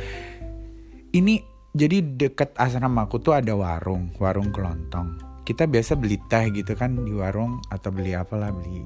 Ini 1.10 1.55
jadi 1.76 2.00
deket 2.00 2.56
asramaku 2.56 3.21
tuh 3.21 3.37
ada 3.37 3.52
warung, 3.52 4.09
warung 4.16 4.49
kelontong. 4.49 5.21
Kita 5.45 5.68
biasa 5.68 5.95
beli 5.95 6.16
teh 6.26 6.49
gitu 6.50 6.73
kan 6.73 6.97
di 7.04 7.12
warung 7.12 7.61
atau 7.68 7.92
beli 7.92 8.16
apa 8.16 8.35
lah, 8.35 8.50
beli 8.50 8.83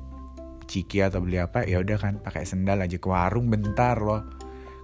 ciki 0.67 1.03
atau 1.03 1.23
beli 1.23 1.39
apa 1.39 1.67
ya 1.67 1.83
udah 1.83 1.99
kan 1.99 2.15
pakai 2.19 2.43
sendal 2.43 2.83
aja 2.83 2.99
ke 2.99 3.07
warung 3.07 3.47
bentar 3.47 3.95
loh. 4.03 4.27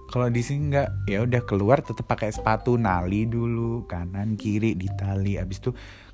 Kalau 0.07 0.31
di 0.31 0.39
sini 0.39 0.71
nggak, 0.71 1.11
ya 1.11 1.27
udah 1.27 1.41
keluar 1.43 1.83
tetap 1.83 2.07
pakai 2.07 2.31
sepatu 2.31 2.79
nali 2.79 3.27
dulu 3.27 3.83
kanan 3.91 4.39
kiri 4.39 4.71
di 4.79 4.87
tali. 4.95 5.35
Abis 5.35 5.59
itu 5.59 5.71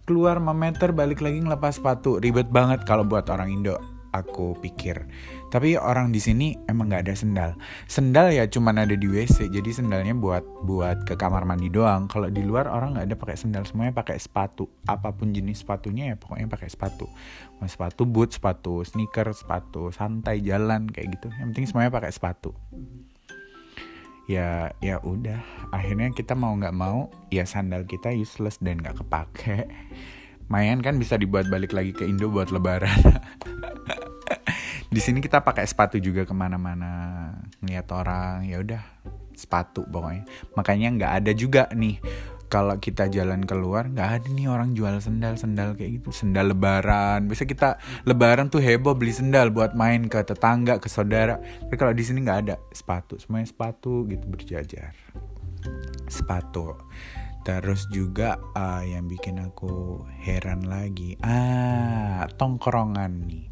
keluar 0.10 0.42
5 0.42 0.50
meter 0.50 0.90
balik 0.98 1.22
lagi 1.22 1.46
ngelepas 1.46 1.78
sepatu. 1.78 2.18
Ribet 2.18 2.50
banget 2.50 2.90
kalau 2.90 3.06
buat 3.06 3.30
orang 3.30 3.54
Indo 3.54 3.78
aku 4.10 4.58
pikir. 4.62 5.06
Tapi 5.54 5.78
orang 5.78 6.10
di 6.10 6.18
sini 6.18 6.58
emang 6.66 6.90
nggak 6.90 7.06
ada 7.06 7.14
sendal. 7.14 7.52
Sendal 7.86 8.34
ya 8.34 8.50
cuman 8.50 8.82
ada 8.82 8.98
di 8.98 9.06
WC, 9.06 9.54
jadi 9.54 9.70
sendalnya 9.70 10.18
buat 10.18 10.42
buat 10.66 11.06
ke 11.06 11.14
kamar 11.14 11.46
mandi 11.46 11.70
doang. 11.70 12.10
Kalau 12.10 12.26
di 12.34 12.42
luar 12.42 12.66
orang 12.66 12.98
nggak 12.98 13.06
ada 13.06 13.18
pakai 13.22 13.38
sendal, 13.38 13.62
semuanya 13.70 13.94
pakai 13.94 14.18
sepatu. 14.18 14.66
Apa 14.90 15.14
pun 15.14 15.30
jenis 15.30 15.62
sepatunya 15.62 16.10
ya 16.10 16.16
pokoknya 16.18 16.50
pakai 16.50 16.74
sepatu. 16.74 17.06
Mau 17.62 17.70
sepatu 17.70 18.10
boot, 18.10 18.34
sepatu 18.34 18.82
sneaker, 18.82 19.30
sepatu 19.38 19.94
santai 19.94 20.42
jalan 20.42 20.90
kayak 20.90 21.22
gitu. 21.22 21.30
Yang 21.38 21.48
penting 21.54 21.66
semuanya 21.70 21.92
pakai 21.94 22.10
sepatu. 22.10 22.58
Ya 24.26 24.74
ya 24.82 24.98
udah, 25.06 25.38
akhirnya 25.70 26.10
kita 26.18 26.34
mau 26.34 26.58
nggak 26.58 26.74
mau 26.74 27.14
ya 27.30 27.46
sandal 27.46 27.86
kita 27.86 28.10
useless 28.10 28.58
dan 28.58 28.82
nggak 28.82 29.06
kepake. 29.06 29.70
Mayan 30.50 30.82
kan 30.82 30.98
bisa 30.98 31.14
dibuat 31.14 31.46
balik 31.46 31.78
lagi 31.78 31.94
ke 31.94 32.10
Indo 32.10 32.34
buat 32.34 32.50
lebaran. 32.50 32.90
di 34.94 35.02
sini 35.02 35.20
kita 35.26 35.42
pakai 35.42 35.66
sepatu 35.66 35.98
juga 35.98 36.22
ke 36.22 36.34
mana-mana 36.38 37.34
ngeliat 37.66 37.90
orang 37.90 38.46
ya 38.46 38.62
udah 38.62 38.84
sepatu 39.34 39.82
pokoknya. 39.90 40.30
Makanya 40.54 40.88
nggak 40.94 41.14
ada 41.18 41.32
juga 41.34 41.66
nih 41.74 41.98
kalau 42.46 42.78
kita 42.78 43.10
jalan 43.10 43.42
keluar 43.42 43.90
nggak 43.90 44.10
ada 44.22 44.28
nih 44.30 44.46
orang 44.46 44.78
jual 44.78 44.94
sendal 45.02 45.34
sendal 45.34 45.74
kayak 45.74 45.98
gitu. 45.98 46.14
Sendal 46.14 46.54
lebaran 46.54 47.26
biasa 47.26 47.50
kita 47.50 47.82
lebaran 48.06 48.54
tuh 48.54 48.62
heboh 48.62 48.94
beli 48.94 49.18
sendal 49.18 49.50
buat 49.50 49.74
main 49.74 50.06
ke 50.06 50.22
tetangga 50.22 50.78
ke 50.78 50.86
saudara. 50.86 51.42
Tapi 51.42 51.74
kalau 51.74 51.98
di 51.98 52.06
sini 52.06 52.22
nggak 52.22 52.40
ada 52.46 52.56
sepatu 52.70 53.18
semuanya 53.18 53.50
sepatu 53.50 54.06
gitu 54.06 54.30
berjajar. 54.30 54.94
Sepatu. 56.06 56.78
Terus 57.44 57.92
juga 57.92 58.40
uh, 58.56 58.88
yang 58.88 59.12
bikin 59.12 59.36
aku 59.36 60.00
heran 60.24 60.64
lagi, 60.64 61.20
ah 61.20 62.24
tongkrongan 62.40 63.28
nih. 63.28 63.52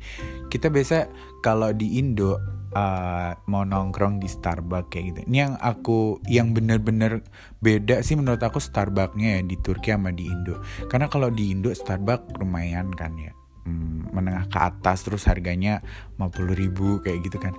Kita 0.51 0.67
biasa 0.67 1.08
kalau 1.39 1.72
di 1.72 1.96
Indo 1.96 2.36
uh, 2.75 3.31
mau 3.48 3.63
nongkrong 3.63 4.20
di 4.20 4.27
Starbucks 4.27 4.91
kayak 4.91 5.05
gitu. 5.15 5.20
Ini 5.31 5.38
yang 5.48 5.53
aku 5.63 6.20
yang 6.27 6.51
bener-bener 6.51 7.24
beda 7.63 8.03
sih 8.03 8.20
menurut 8.20 8.43
aku 8.43 8.60
Starbucksnya 8.60 9.39
ya 9.39 9.41
di 9.48 9.55
Turki 9.60 9.96
sama 9.96 10.12
di 10.12 10.27
Indo. 10.27 10.60
Karena 10.91 11.08
kalau 11.08 11.31
di 11.31 11.55
Indo 11.55 11.72
Starbucks 11.72 12.36
lumayan 12.43 12.91
kan 12.91 13.15
ya, 13.15 13.31
hmm, 13.63 14.12
menengah 14.12 14.51
ke 14.51 14.60
atas 14.60 15.08
terus 15.08 15.24
harganya 15.24 15.79
50 16.20 16.51
ribu 16.51 17.00
kayak 17.00 17.24
gitu 17.31 17.39
kan 17.39 17.55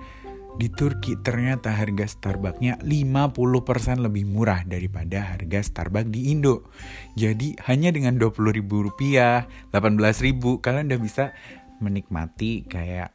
di 0.53 0.69
Turki 0.69 1.17
ternyata 1.17 1.73
harga 1.73 2.05
Starbucksnya 2.05 2.77
50% 2.85 4.05
lebih 4.05 4.29
murah 4.29 4.61
daripada 4.61 5.33
harga 5.33 5.65
Starbucks 5.65 6.13
di 6.13 6.29
Indo. 6.29 6.69
Jadi 7.17 7.57
hanya 7.65 7.89
dengan 7.89 8.21
20 8.21 8.53
ribu 8.53 8.85
rupiah, 8.85 9.49
18 9.73 9.97
ribu 10.21 10.61
kalian 10.61 10.93
udah 10.93 11.01
bisa 11.01 11.23
menikmati 11.83 12.63
kayak 12.63 13.11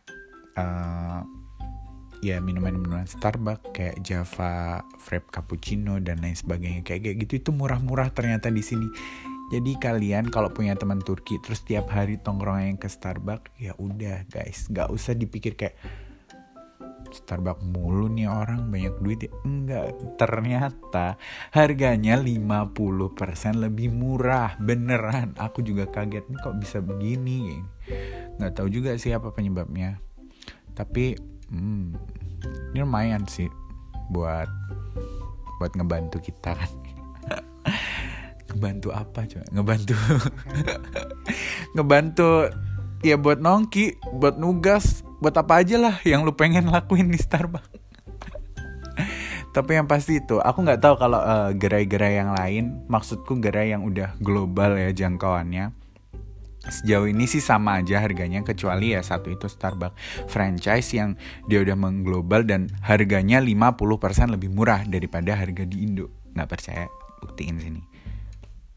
uh, 0.61 1.25
ya 2.21 2.43
minuman-minuman 2.43 3.07
Starbucks 3.07 3.71
kayak 3.75 3.97
Java, 4.03 4.83
Frappe 4.99 5.31
Cappuccino 5.31 6.03
dan 6.03 6.19
lain 6.23 6.35
sebagainya. 6.35 6.83
Kayak 6.83 7.01
kayak 7.09 7.17
gitu 7.27 7.33
itu 7.39 7.51
murah-murah 7.55 8.11
ternyata 8.11 8.51
di 8.51 8.63
sini. 8.63 8.87
Jadi 9.49 9.81
kalian 9.81 10.29
kalau 10.29 10.53
punya 10.53 10.77
teman 10.77 11.01
Turki 11.01 11.41
terus 11.41 11.65
tiap 11.65 11.89
hari 11.89 12.21
tongkrongan 12.21 12.77
ke 12.77 12.85
Starbucks 12.85 13.57
ya 13.57 13.73
udah 13.81 14.29
guys, 14.29 14.69
nggak 14.69 14.93
usah 14.93 15.17
dipikir 15.17 15.57
kayak 15.57 15.81
Starbucks 17.09 17.65
mulu 17.65 18.13
nih 18.13 18.29
orang 18.29 18.69
banyak 18.69 19.01
duit. 19.01 19.25
Ya 19.25 19.33
enggak 19.49 19.97
ternyata 20.21 21.17
harganya 21.57 22.21
50% 22.21 22.69
lebih 23.57 23.89
murah. 23.89 24.61
Beneran 24.61 25.33
aku 25.41 25.65
juga 25.65 25.89
kaget. 25.89 26.29
Nih 26.29 26.39
kok 26.45 26.61
bisa 26.61 26.85
begini 26.85 27.65
nggak 28.39 28.55
tahu 28.55 28.69
juga 28.71 28.95
sih 28.95 29.11
apa 29.11 29.35
penyebabnya. 29.35 29.99
Tapi 30.79 31.19
hmm, 31.51 31.87
ini 32.73 32.79
lumayan 32.79 33.27
sih 33.27 33.51
buat 34.15 34.49
buat 35.59 35.75
ngebantu 35.75 36.23
kita 36.23 36.55
kan. 36.55 36.71
Ngebantu 38.49 38.89
apa 38.97 39.29
coba 39.29 39.45
ngebantu 39.53 39.95
ngebantu 41.77 42.31
ya 43.05 43.21
buat 43.21 43.45
nongki 43.45 44.01
buat 44.17 44.41
nugas 44.41 45.05
buat 45.21 45.37
apa 45.37 45.61
aja 45.61 45.77
lah 45.77 45.95
yang 46.07 46.25
lu 46.25 46.33
pengen 46.33 46.73
lakuin 46.73 47.13
di 47.13 47.21
Starbucks. 47.21 47.69
Tapi 49.55 49.71
yang 49.77 49.85
pasti 49.85 50.23
itu 50.23 50.41
aku 50.41 50.65
nggak 50.65 50.81
tahu 50.81 50.95
kalau 50.97 51.21
uh, 51.21 51.51
gerai-gerai 51.53 52.23
yang 52.23 52.33
lain 52.33 52.89
maksudku 52.89 53.37
gerai 53.37 53.75
yang 53.75 53.85
udah 53.85 54.17
global 54.23 54.79
ya 54.79 54.95
jangkauannya 54.97 55.75
sejauh 56.69 57.09
ini 57.09 57.25
sih 57.25 57.41
sama 57.41 57.81
aja 57.81 58.01
harganya 58.01 58.45
kecuali 58.45 58.93
ya 58.93 59.01
satu 59.01 59.33
itu 59.33 59.49
Starbucks 59.49 60.29
franchise 60.29 60.93
yang 60.95 61.17
dia 61.49 61.65
udah 61.65 61.75
mengglobal 61.75 62.45
dan 62.45 62.69
harganya 62.85 63.41
50% 63.41 64.35
lebih 64.35 64.53
murah 64.53 64.85
daripada 64.85 65.35
harga 65.35 65.65
di 65.65 65.85
Indo. 65.85 66.13
Nggak 66.37 66.49
percaya 66.49 66.85
buktiin 67.25 67.57
sini. 67.59 67.83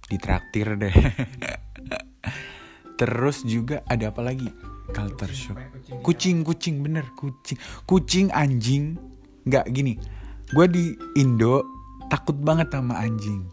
Ditraktir 0.07 0.79
deh. 0.79 0.91
Terus 2.99 3.43
juga 3.45 3.81
ada 3.89 4.13
apa 4.13 4.21
lagi? 4.21 4.47
Culture 4.91 5.33
shock. 5.33 5.57
Kucing 6.03 6.43
kucing 6.43 6.83
bener 6.83 7.07
kucing. 7.17 7.57
Kucing 7.87 8.27
anjing. 8.31 8.99
Nggak 9.47 9.71
gini. 9.71 9.95
Gue 10.51 10.67
di 10.67 10.91
Indo 11.15 11.63
takut 12.11 12.35
banget 12.35 12.75
sama 12.75 12.99
anjing. 12.99 13.47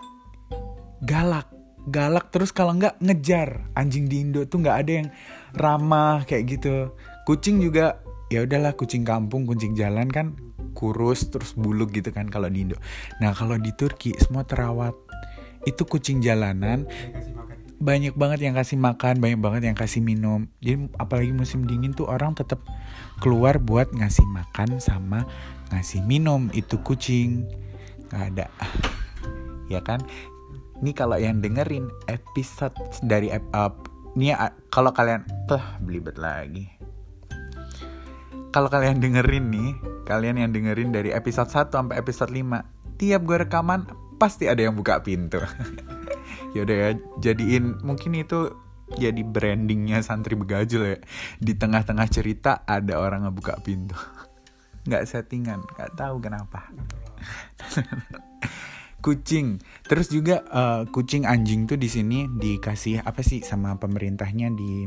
Galak 1.06 1.46
galak 1.88 2.30
terus 2.30 2.52
kalau 2.52 2.76
nggak 2.76 3.00
ngejar. 3.00 3.72
Anjing 3.74 4.06
di 4.06 4.22
Indo 4.22 4.44
tuh 4.44 4.62
nggak 4.62 4.76
ada 4.84 4.92
yang 5.02 5.08
ramah 5.56 6.24
kayak 6.28 6.58
gitu. 6.58 6.92
Kucing 7.24 7.60
juga 7.60 8.00
ya 8.28 8.44
udahlah 8.44 8.76
kucing 8.76 9.08
kampung 9.08 9.48
kucing 9.48 9.72
jalan 9.72 10.08
kan 10.12 10.36
kurus 10.76 11.32
terus 11.32 11.56
buluk 11.56 11.90
gitu 11.96 12.12
kan 12.12 12.28
kalau 12.28 12.46
di 12.46 12.68
Indo. 12.68 12.76
Nah 13.18 13.32
kalau 13.32 13.56
di 13.56 13.72
Turki 13.74 14.14
semua 14.20 14.44
terawat 14.44 14.94
itu 15.66 15.82
kucing 15.88 16.20
jalanan. 16.22 16.86
Banyak 17.78 18.18
banget 18.18 18.42
yang 18.42 18.58
kasih 18.58 18.74
makan 18.74 19.22
banyak 19.22 19.38
banget 19.38 19.62
yang 19.70 19.76
kasih 19.78 20.02
minum. 20.02 20.50
Jadi 20.58 20.90
apalagi 20.98 21.30
musim 21.30 21.62
dingin 21.62 21.94
tuh 21.94 22.10
orang 22.10 22.34
tetap 22.34 22.58
keluar 23.22 23.62
buat 23.62 23.94
ngasih 23.94 24.26
makan 24.26 24.82
sama 24.82 25.22
ngasih 25.70 26.02
minum. 26.02 26.50
Itu 26.50 26.82
kucing. 26.82 27.48
Nggak 28.12 28.24
ada. 28.34 28.46
Ya 29.68 29.84
kan 29.84 30.00
ini 30.82 30.94
kalau 30.94 31.18
yang 31.18 31.42
dengerin 31.42 31.90
episode 32.06 32.74
dari 33.02 33.34
up 33.34 33.88
ini 34.18 34.34
kalau 34.70 34.90
kalian 34.90 35.22
lah 35.46 35.78
belibet 35.78 36.18
lagi. 36.18 36.66
Kalau 38.48 38.66
kalian 38.66 38.98
dengerin 38.98 39.46
nih 39.52 39.70
kalian 40.08 40.42
yang 40.42 40.50
dengerin 40.50 40.90
dari 40.90 41.14
episode 41.14 41.52
1 41.52 41.70
sampai 41.70 42.00
episode 42.00 42.32
5 42.32 42.98
tiap 42.98 43.20
gue 43.22 43.36
rekaman 43.46 43.86
pasti 44.18 44.50
ada 44.50 44.58
yang 44.64 44.74
buka 44.74 44.98
pintu. 45.06 45.38
Yaudah 46.56 46.76
ya 46.76 46.90
jadiin 47.22 47.78
mungkin 47.86 48.18
itu 48.18 48.50
jadi 48.96 49.20
brandingnya 49.20 50.00
santri 50.00 50.34
begajul 50.34 50.96
ya. 50.96 50.98
Di 51.38 51.54
tengah-tengah 51.54 52.08
cerita 52.10 52.66
ada 52.66 52.98
orang 52.98 53.28
ngebuka 53.28 53.60
pintu. 53.62 53.94
Nggak 54.88 55.04
settingan 55.04 55.60
nggak 55.68 56.00
tahu 56.00 56.16
kenapa 56.16 56.64
kucing. 59.00 59.62
Terus 59.86 60.10
juga 60.10 60.42
uh, 60.50 60.82
kucing 60.90 61.24
anjing 61.24 61.66
tuh 61.66 61.78
di 61.78 61.86
sini 61.86 62.26
dikasih 62.26 63.02
apa 63.02 63.22
sih 63.22 63.42
sama 63.42 63.78
pemerintahnya 63.78 64.50
di 64.54 64.86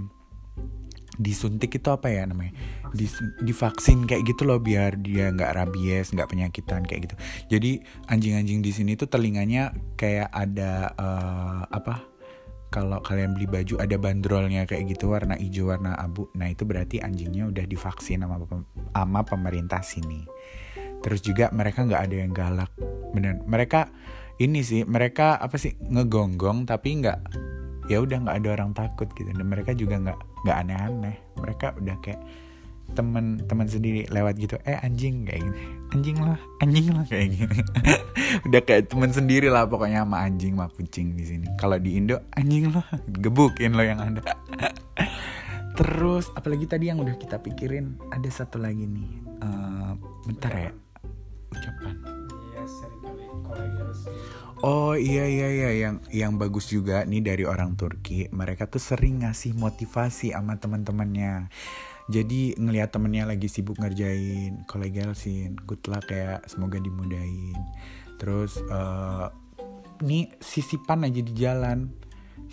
disuntik 1.20 1.76
itu 1.76 1.90
apa 1.92 2.08
ya 2.10 2.24
namanya? 2.26 2.56
Di 2.92 3.08
divaksin 3.44 4.08
kayak 4.08 4.26
gitu 4.26 4.48
loh 4.48 4.60
biar 4.60 5.00
dia 5.00 5.32
nggak 5.32 5.54
rabies 5.54 6.12
nggak 6.12 6.30
penyakitan 6.32 6.84
kayak 6.88 7.12
gitu. 7.12 7.16
Jadi 7.58 7.72
anjing-anjing 8.08 8.64
di 8.64 8.72
sini 8.72 8.96
tuh 8.96 9.12
telinganya 9.12 9.76
kayak 9.96 10.32
ada 10.32 10.92
uh, 10.96 11.64
apa? 11.70 12.08
Kalau 12.72 13.04
kalian 13.04 13.36
beli 13.36 13.52
baju 13.52 13.84
ada 13.84 14.00
bandrolnya 14.00 14.64
kayak 14.64 14.96
gitu 14.96 15.12
warna 15.12 15.36
hijau 15.36 15.68
warna 15.68 15.92
abu. 16.00 16.32
Nah 16.40 16.48
itu 16.48 16.64
berarti 16.64 17.04
anjingnya 17.04 17.52
udah 17.52 17.68
divaksin 17.68 18.24
sama 18.24 18.40
sama 18.96 19.20
pemerintah 19.28 19.84
sini 19.84 20.24
terus 21.02 21.22
juga 21.26 21.50
mereka 21.52 21.84
nggak 21.86 22.02
ada 22.02 22.16
yang 22.16 22.32
galak. 22.32 22.72
Bener 23.12 23.42
mereka 23.46 23.90
ini 24.42 24.66
sih 24.66 24.82
mereka 24.88 25.38
apa 25.38 25.58
sih 25.58 25.78
ngegonggong 25.78 26.66
tapi 26.66 27.02
nggak 27.02 27.20
ya 27.90 28.02
udah 28.02 28.24
nggak 28.26 28.38
ada 28.42 28.50
orang 28.56 28.72
takut 28.74 29.10
gitu. 29.18 29.30
Dan 29.34 29.46
mereka 29.50 29.76
juga 29.78 30.00
nggak 30.02 30.20
nggak 30.46 30.58
aneh-aneh. 30.66 31.16
Mereka 31.38 31.78
udah 31.82 31.98
kayak 32.02 32.22
teman-teman 32.92 33.68
sendiri 33.72 34.04
lewat 34.12 34.36
gitu 34.36 34.60
eh 34.68 34.76
anjing 34.84 35.24
kayak 35.28 35.42
gini. 35.48 35.60
Anjing 35.92 36.18
lah 36.20 36.40
anjing 36.60 36.88
lah 36.92 37.06
kayak 37.08 37.28
gini. 37.36 37.60
Udah 38.48 38.62
kayak 38.64 38.92
teman 38.92 39.12
sendiri 39.12 39.48
lah 39.52 39.68
pokoknya 39.68 40.04
sama 40.08 40.24
anjing 40.24 40.56
sama 40.56 40.68
kucing 40.72 41.16
di 41.16 41.24
sini. 41.28 41.48
Kalau 41.56 41.80
di 41.80 42.00
Indo 42.00 42.20
anjing 42.36 42.72
lah 42.72 42.88
gebukin 43.08 43.76
lo 43.76 43.84
yang 43.84 44.00
ada. 44.00 44.24
Terus 45.80 46.32
apalagi 46.36 46.68
tadi 46.68 46.92
yang 46.92 47.00
udah 47.00 47.16
kita 47.16 47.40
pikirin 47.40 48.00
ada 48.12 48.28
satu 48.28 48.60
lagi 48.60 48.88
nih. 48.88 49.10
Uh, 49.42 49.96
bentar 50.28 50.52
ya 50.52 50.72
ucapan. 51.52 51.96
Oh 54.62 54.94
iya 54.94 55.26
iya 55.26 55.50
iya. 55.50 55.70
Yang 55.74 55.96
yang 56.14 56.34
bagus 56.38 56.70
juga 56.70 57.02
nih 57.02 57.26
dari 57.26 57.44
orang 57.50 57.74
Turki 57.74 58.30
mereka 58.30 58.70
tuh 58.70 58.78
sering 58.78 59.26
ngasih 59.26 59.58
motivasi 59.58 60.38
sama 60.38 60.62
teman-temannya. 60.62 61.50
Jadi 62.12 62.54
ngelihat 62.62 62.94
temennya 62.94 63.26
lagi 63.26 63.50
sibuk 63.50 63.82
ngerjain 63.82 64.68
kolegalsin 64.70 65.58
good 65.66 65.82
luck 65.90 66.06
ya 66.14 66.38
semoga 66.46 66.78
dimudahin. 66.78 67.58
Terus 68.22 68.62
uh, 68.70 69.34
nih 70.06 70.30
sisipan 70.38 71.10
aja 71.10 71.22
di 71.26 71.34
jalan. 71.34 71.90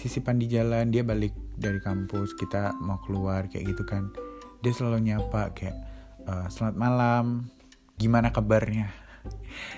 Sisipan 0.00 0.40
di 0.40 0.48
jalan 0.48 0.88
dia 0.88 1.04
balik 1.04 1.36
dari 1.60 1.82
kampus 1.82 2.32
kita 2.40 2.72
mau 2.80 3.04
keluar 3.04 3.52
kayak 3.52 3.76
gitu 3.76 3.84
kan. 3.84 4.08
Dia 4.64 4.72
selalu 4.72 5.12
nyapa 5.12 5.52
kayak 5.52 5.76
uh, 6.24 6.48
selamat 6.48 6.76
malam 6.80 7.26
gimana 7.98 8.30
kabarnya? 8.30 8.94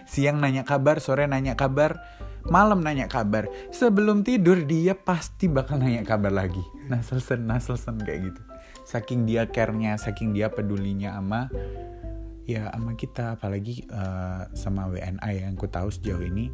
Siang 0.04 0.38
nanya 0.38 0.62
kabar 0.68 1.00
sore 1.00 1.24
nanya 1.24 1.56
kabar 1.56 1.98
malam 2.46 2.80
nanya 2.80 3.08
kabar. 3.10 3.48
Sebelum 3.72 4.24
tidur 4.24 4.64
dia 4.64 4.96
pasti 4.96 5.48
bakal 5.50 5.80
nanya 5.80 6.06
kabar 6.06 6.32
lagi. 6.32 6.62
Selesai 6.88 7.40
nah 7.40 7.60
selesai 7.60 7.96
kayak 8.04 8.20
gitu. 8.32 8.40
Saking 8.86 9.28
dia 9.28 9.48
care-nya 9.48 9.96
saking 10.00 10.32
dia 10.34 10.48
pedulinya 10.52 11.16
sama 11.16 11.48
ya 12.48 12.70
sama 12.72 12.92
kita. 12.96 13.40
Apalagi 13.40 13.84
uh, 13.90 14.48
sama 14.56 14.88
WNA 14.88 15.30
yang 15.36 15.56
ku 15.56 15.68
tahu 15.68 15.88
sejauh 15.92 16.22
ini 16.22 16.52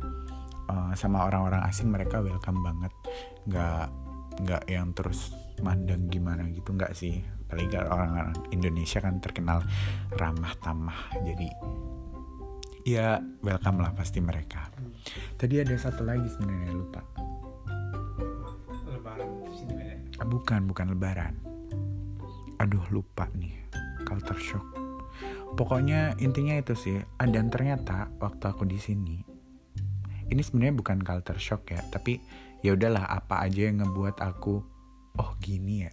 uh, 0.70 0.92
sama 0.94 1.26
orang-orang 1.26 1.62
asing 1.66 1.90
mereka 1.90 2.22
welcome 2.22 2.62
banget. 2.62 2.92
Nggak 3.46 3.87
nggak 4.37 4.62
yang 4.68 4.92
terus 4.92 5.33
mandang 5.64 6.12
gimana 6.12 6.44
gitu 6.52 6.76
nggak 6.76 6.92
sih 6.92 7.24
apalagi 7.47 7.79
orang-orang 7.79 8.35
Indonesia 8.51 8.99
kan 8.99 9.23
terkenal 9.23 9.63
ramah 10.19 10.53
tamah. 10.59 11.15
Jadi 11.23 11.49
ya 12.83 13.23
welcome 13.41 13.81
lah 13.81 13.95
pasti 13.95 14.19
mereka. 14.19 14.67
Tadi 15.39 15.63
ada 15.63 15.75
satu 15.79 16.03
lagi 16.03 16.27
sebenarnya 16.27 16.75
lupa. 16.75 17.03
Lebaran 18.91 19.31
ah, 20.19 20.27
bukan 20.27 20.61
bukan 20.67 20.87
lebaran. 20.93 21.35
Aduh 22.59 22.83
lupa 22.91 23.31
nih. 23.39 23.55
Culture 24.03 24.39
shock. 24.39 24.67
Pokoknya 25.55 26.19
intinya 26.21 26.59
itu 26.59 26.75
sih 26.77 26.99
dan 27.23 27.49
ternyata 27.49 28.11
waktu 28.21 28.45
aku 28.51 28.69
di 28.69 28.77
sini 28.77 29.37
ini 30.31 30.43
sebenarnya 30.43 30.75
bukan 30.75 30.99
culture 31.03 31.39
shock 31.39 31.71
ya 31.71 31.81
tapi 31.91 32.19
ya 32.63 32.75
udahlah 32.75 33.07
apa 33.07 33.47
aja 33.47 33.71
yang 33.71 33.83
ngebuat 33.83 34.19
aku 34.19 34.63
oh 35.17 35.31
gini 35.39 35.87
ya 35.87 35.93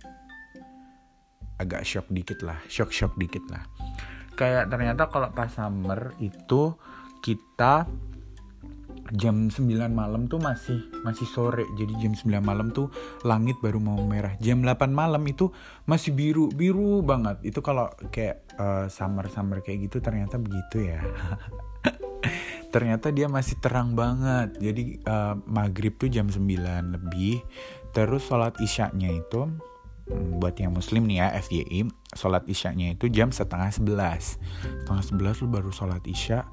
agak 1.62 1.86
shock 1.86 2.10
dikit 2.10 2.42
lah 2.42 2.58
shock 2.70 2.89
shock 2.89 3.13
dikit 3.18 3.44
lah. 3.50 3.66
Kayak 4.34 4.74
ternyata 4.74 5.10
kalau 5.13 5.30
pas 5.30 5.50
summer 5.54 6.18
itu 6.18 6.74
kita 7.22 7.86
jam 9.13 9.52
9 9.52 9.70
malam 9.94 10.26
tuh 10.26 10.42
masih 10.42 10.80
masih 11.06 11.28
sore. 11.30 11.68
Jadi 11.78 11.94
jam 12.02 12.18
9 12.18 12.42
malam 12.42 12.74
tuh 12.74 12.89
langit 13.22 13.60
baru 13.62 13.78
mau 13.78 14.00
merah. 14.02 14.34
Jam 14.42 14.66
8 14.66 14.89
malam 14.89 15.22
itu 15.30 15.54
masih 15.86 16.16
biru 16.16 16.50
biru 16.50 17.06
banget. 17.06 17.44
Itu 17.46 17.62
kalau 17.62 17.94
kayak 18.10 18.42
uh, 18.58 18.86
summer 18.89 19.30
summer 19.30 19.62
kayak 19.62 19.92
gitu 19.92 20.02
ternyata 20.02 20.42
begitu 20.42 20.89
ya. 20.89 21.02
Ternyata 22.74 23.13
dia 23.13 23.30
masih 23.30 23.62
terang 23.62 23.94
banget. 23.94 24.58
Jadi 24.58 24.98
uh, 25.06 25.38
maghrib 25.46 25.94
tuh 26.00 26.10
jam 26.10 26.26
9 26.26 26.42
lebih. 26.98 27.46
Terus 27.94 28.26
sholat 28.26 28.58
isyaknya 28.58 29.13
itu 29.13 29.46
buat 30.38 30.60
yang 30.60 30.76
muslim 30.76 31.08
nih 31.08 31.23
ya 31.23 31.28
FYI 31.39 31.89
sholat 32.13 32.43
isyanya 32.45 32.93
itu 32.93 33.10
jam 33.10 33.32
setengah 33.32 33.71
sebelas. 33.71 34.38
Setengah 34.84 35.04
sebelas 35.04 35.36
lu 35.41 35.47
baru 35.49 35.71
sholat 35.73 36.04
isya 36.06 36.45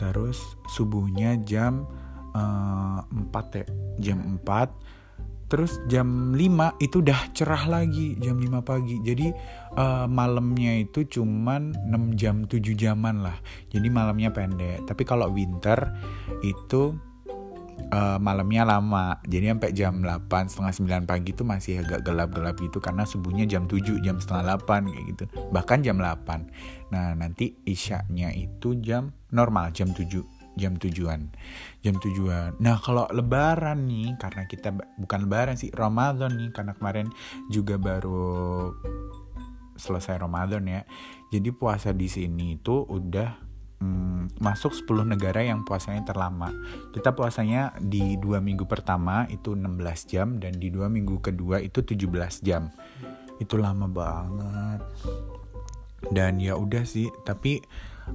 terus 0.00 0.38
subuhnya 0.72 1.36
jam 1.44 1.84
uh, 2.32 3.04
ya 3.56 3.66
jam 4.00 4.18
empat. 4.38 4.72
Terus 5.52 5.84
jam 5.84 6.32
5 6.32 6.80
itu 6.80 7.04
udah 7.04 7.28
cerah 7.36 7.68
lagi 7.68 8.16
jam 8.24 8.40
5 8.40 8.64
pagi. 8.64 8.96
Jadi 9.04 9.28
uh, 9.76 10.08
malamnya 10.08 10.80
itu 10.80 11.04
cuman 11.04 11.76
6 11.92 12.16
jam 12.16 12.48
7 12.48 12.56
jaman 12.72 13.20
lah. 13.20 13.36
Jadi 13.68 13.92
malamnya 13.92 14.32
pendek. 14.32 14.88
Tapi 14.88 15.04
kalau 15.04 15.28
winter 15.28 15.92
itu 16.40 16.96
uh, 17.90 18.18
malamnya 18.22 18.62
lama. 18.62 19.18
Jadi 19.26 19.50
sampai 19.50 19.70
jam 19.74 19.98
8 19.98 20.28
setengah 20.52 21.04
9 21.04 21.10
pagi 21.10 21.30
itu 21.34 21.42
masih 21.42 21.82
agak 21.82 22.06
gelap-gelap 22.06 22.54
gitu 22.60 22.78
karena 22.78 23.02
subuhnya 23.02 23.48
jam 23.48 23.66
7 23.66 23.98
jam 24.04 24.22
setengah 24.22 24.60
8 24.62 24.92
kayak 24.92 25.06
gitu. 25.16 25.24
Bahkan 25.50 25.78
jam 25.82 25.98
8 25.98 26.92
nah 26.92 27.16
nanti 27.16 27.56
isyaknya 27.64 28.36
itu 28.36 28.76
jam 28.84 29.16
normal 29.32 29.72
jam 29.72 29.90
7 29.90 30.42
jam 30.56 30.76
tujuan. 30.76 31.32
Jam 31.80 31.96
tujuan. 31.96 32.60
Nah 32.60 32.76
kalau 32.78 33.08
lebaran 33.08 33.88
nih 33.88 34.14
karena 34.20 34.44
kita 34.44 34.76
bukan 35.00 35.18
lebaran 35.24 35.56
sih 35.56 35.72
Ramadan 35.72 36.36
nih 36.36 36.50
karena 36.52 36.76
kemarin 36.76 37.08
juga 37.48 37.80
baru 37.80 38.70
selesai 39.76 40.20
Ramadan 40.20 40.62
ya. 40.68 40.80
Jadi 41.32 41.48
puasa 41.56 41.96
di 41.96 42.06
sini 42.06 42.60
itu 42.60 42.84
udah 42.84 43.41
hmm, 43.82 44.38
masuk 44.38 44.70
10 44.70 45.02
negara 45.10 45.42
yang 45.42 45.66
puasanya 45.66 46.06
terlama. 46.06 46.54
Kita 46.94 47.10
puasanya 47.18 47.74
di 47.82 48.14
dua 48.14 48.38
minggu 48.38 48.62
pertama 48.70 49.26
itu 49.26 49.58
16 49.58 50.06
jam 50.06 50.38
dan 50.38 50.54
di 50.62 50.70
dua 50.70 50.86
minggu 50.86 51.18
kedua 51.18 51.58
itu 51.58 51.82
17 51.82 52.46
jam. 52.46 52.70
Itu 53.42 53.58
lama 53.58 53.90
banget. 53.90 54.80
Dan 56.14 56.38
ya 56.38 56.54
udah 56.54 56.86
sih 56.86 57.10
tapi 57.26 57.58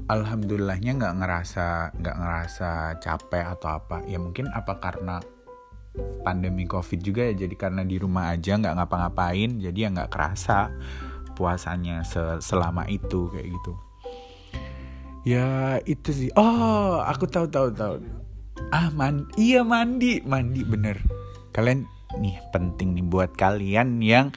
alhamdulillahnya 0.08 0.99
nggak 0.99 1.15
ngerasa 1.19 1.95
nggak 1.99 2.17
ngerasa 2.17 2.69
capek 3.03 3.45
atau 3.60 3.69
apa. 3.75 4.08
Ya 4.08 4.23
mungkin 4.23 4.47
apa 4.56 4.80
karena 4.80 5.19
pandemi 6.23 6.69
covid 6.69 7.01
juga 7.01 7.25
ya 7.27 7.34
jadi 7.47 7.56
karena 7.58 7.82
di 7.82 7.97
rumah 7.97 8.30
aja 8.30 8.53
nggak 8.53 8.75
ngapa-ngapain 8.77 9.58
jadi 9.58 9.89
ya 9.89 9.89
nggak 9.97 10.12
kerasa 10.13 10.69
puasanya 11.34 12.06
selama 12.38 12.86
itu 12.86 13.30
kayak 13.34 13.49
gitu 13.49 13.73
ya 15.27 15.47
itu 15.83 16.09
sih. 16.15 16.29
Oh 16.39 17.03
aku 17.03 17.27
tahu 17.27 17.51
tahu 17.51 17.67
tahu. 17.75 17.99
Ah 18.71 18.87
mandi 18.95 19.27
iya 19.35 19.61
mandi. 19.67 20.23
Mandi 20.23 20.63
bener. 20.63 20.95
Kalian 21.51 21.83
nih 22.15 22.39
penting 22.55 22.95
nih 22.95 23.03
buat 23.03 23.35
kalian 23.35 23.99
yang 23.99 24.31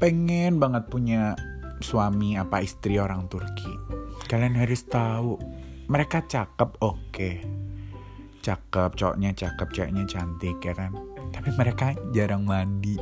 pengen 0.00 0.56
banget 0.56 0.88
punya 0.88 1.36
suami 1.84 2.40
apa 2.40 2.64
istri 2.64 2.96
orang 2.96 3.28
Turki. 3.28 3.68
Kalian 4.24 4.56
harus 4.56 4.88
tahu 4.88 5.36
mereka 5.92 6.24
cakep 6.24 6.80
oke. 6.80 6.96
Okay. 7.12 7.36
cakep 8.40 8.96
cowoknya 8.96 9.36
cakep 9.36 9.68
ceweknya 9.68 10.08
cantik 10.08 10.56
ya 10.64 10.72
kan? 10.72 10.96
Tapi 11.28 11.52
mereka 11.60 11.92
jarang 12.16 12.48
mandi. 12.48 12.96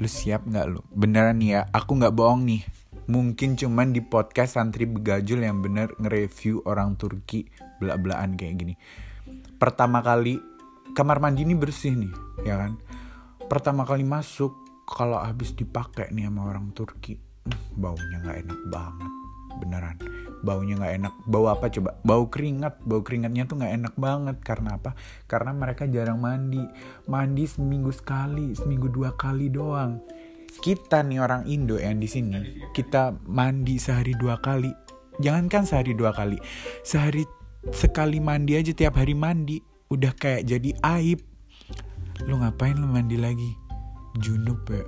Lu 0.00 0.08
siap 0.08 0.48
nggak 0.48 0.72
lu? 0.72 0.80
Beneran 0.88 1.36
ya 1.44 1.68
aku 1.68 2.00
nggak 2.00 2.16
bohong 2.16 2.48
nih 2.48 2.64
mungkin 3.10 3.58
cuman 3.58 3.90
di 3.90 4.02
podcast 4.04 4.54
santri 4.60 4.86
begajul 4.86 5.42
yang 5.42 5.58
bener 5.64 5.90
nge-review 5.98 6.62
orang 6.68 6.94
Turki 6.94 7.48
belak-belakan 7.82 8.38
kayak 8.38 8.54
gini. 8.58 8.74
Pertama 9.58 10.02
kali 10.02 10.38
kamar 10.94 11.18
mandi 11.18 11.42
ini 11.42 11.54
bersih 11.58 11.94
nih 11.98 12.12
ya 12.46 12.58
kan? 12.58 12.78
Pertama 13.46 13.82
kali 13.82 14.06
masuk 14.06 14.54
kalau 14.86 15.18
habis 15.18 15.54
dipakai 15.54 16.10
nih 16.14 16.30
sama 16.30 16.50
orang 16.50 16.70
Turki 16.76 17.18
baunya 17.74 18.22
nggak 18.22 18.38
enak 18.46 18.60
banget 18.70 19.12
beneran. 19.58 19.96
Baunya 20.42 20.74
nggak 20.74 20.94
enak. 20.98 21.14
Bau 21.28 21.46
apa 21.46 21.70
coba? 21.70 21.94
Bau 22.02 22.26
keringat. 22.26 22.82
Bau 22.82 23.04
keringatnya 23.04 23.46
tuh 23.46 23.62
nggak 23.62 23.74
enak 23.78 23.94
banget. 23.94 24.36
Karena 24.42 24.74
apa? 24.80 24.96
Karena 25.30 25.54
mereka 25.54 25.86
jarang 25.86 26.18
mandi. 26.18 26.64
Mandi 27.06 27.44
seminggu 27.46 27.92
sekali 27.94 28.56
seminggu 28.58 28.90
dua 28.90 29.14
kali 29.14 29.52
doang 29.52 30.02
kita 30.60 31.00
nih 31.00 31.22
orang 31.22 31.48
Indo 31.48 31.80
yang 31.80 31.96
di 32.02 32.10
sini 32.10 32.60
kita 32.76 33.16
mandi 33.24 33.80
sehari 33.80 34.12
dua 34.18 34.36
kali. 34.42 34.68
Jangankan 35.20 35.68
sehari 35.68 35.92
dua 35.96 36.12
kali 36.12 36.36
sehari 36.84 37.24
sekali 37.70 38.18
mandi 38.18 38.58
aja 38.58 38.72
tiap 38.74 38.98
hari 38.98 39.14
mandi 39.14 39.62
udah 39.88 40.12
kayak 40.16 40.48
jadi 40.48 40.72
aib. 40.98 41.20
Lu 42.26 42.40
ngapain 42.40 42.76
lu 42.76 42.88
mandi 42.88 43.16
lagi? 43.16 43.52
Junub 44.20 44.66
ya. 44.68 44.84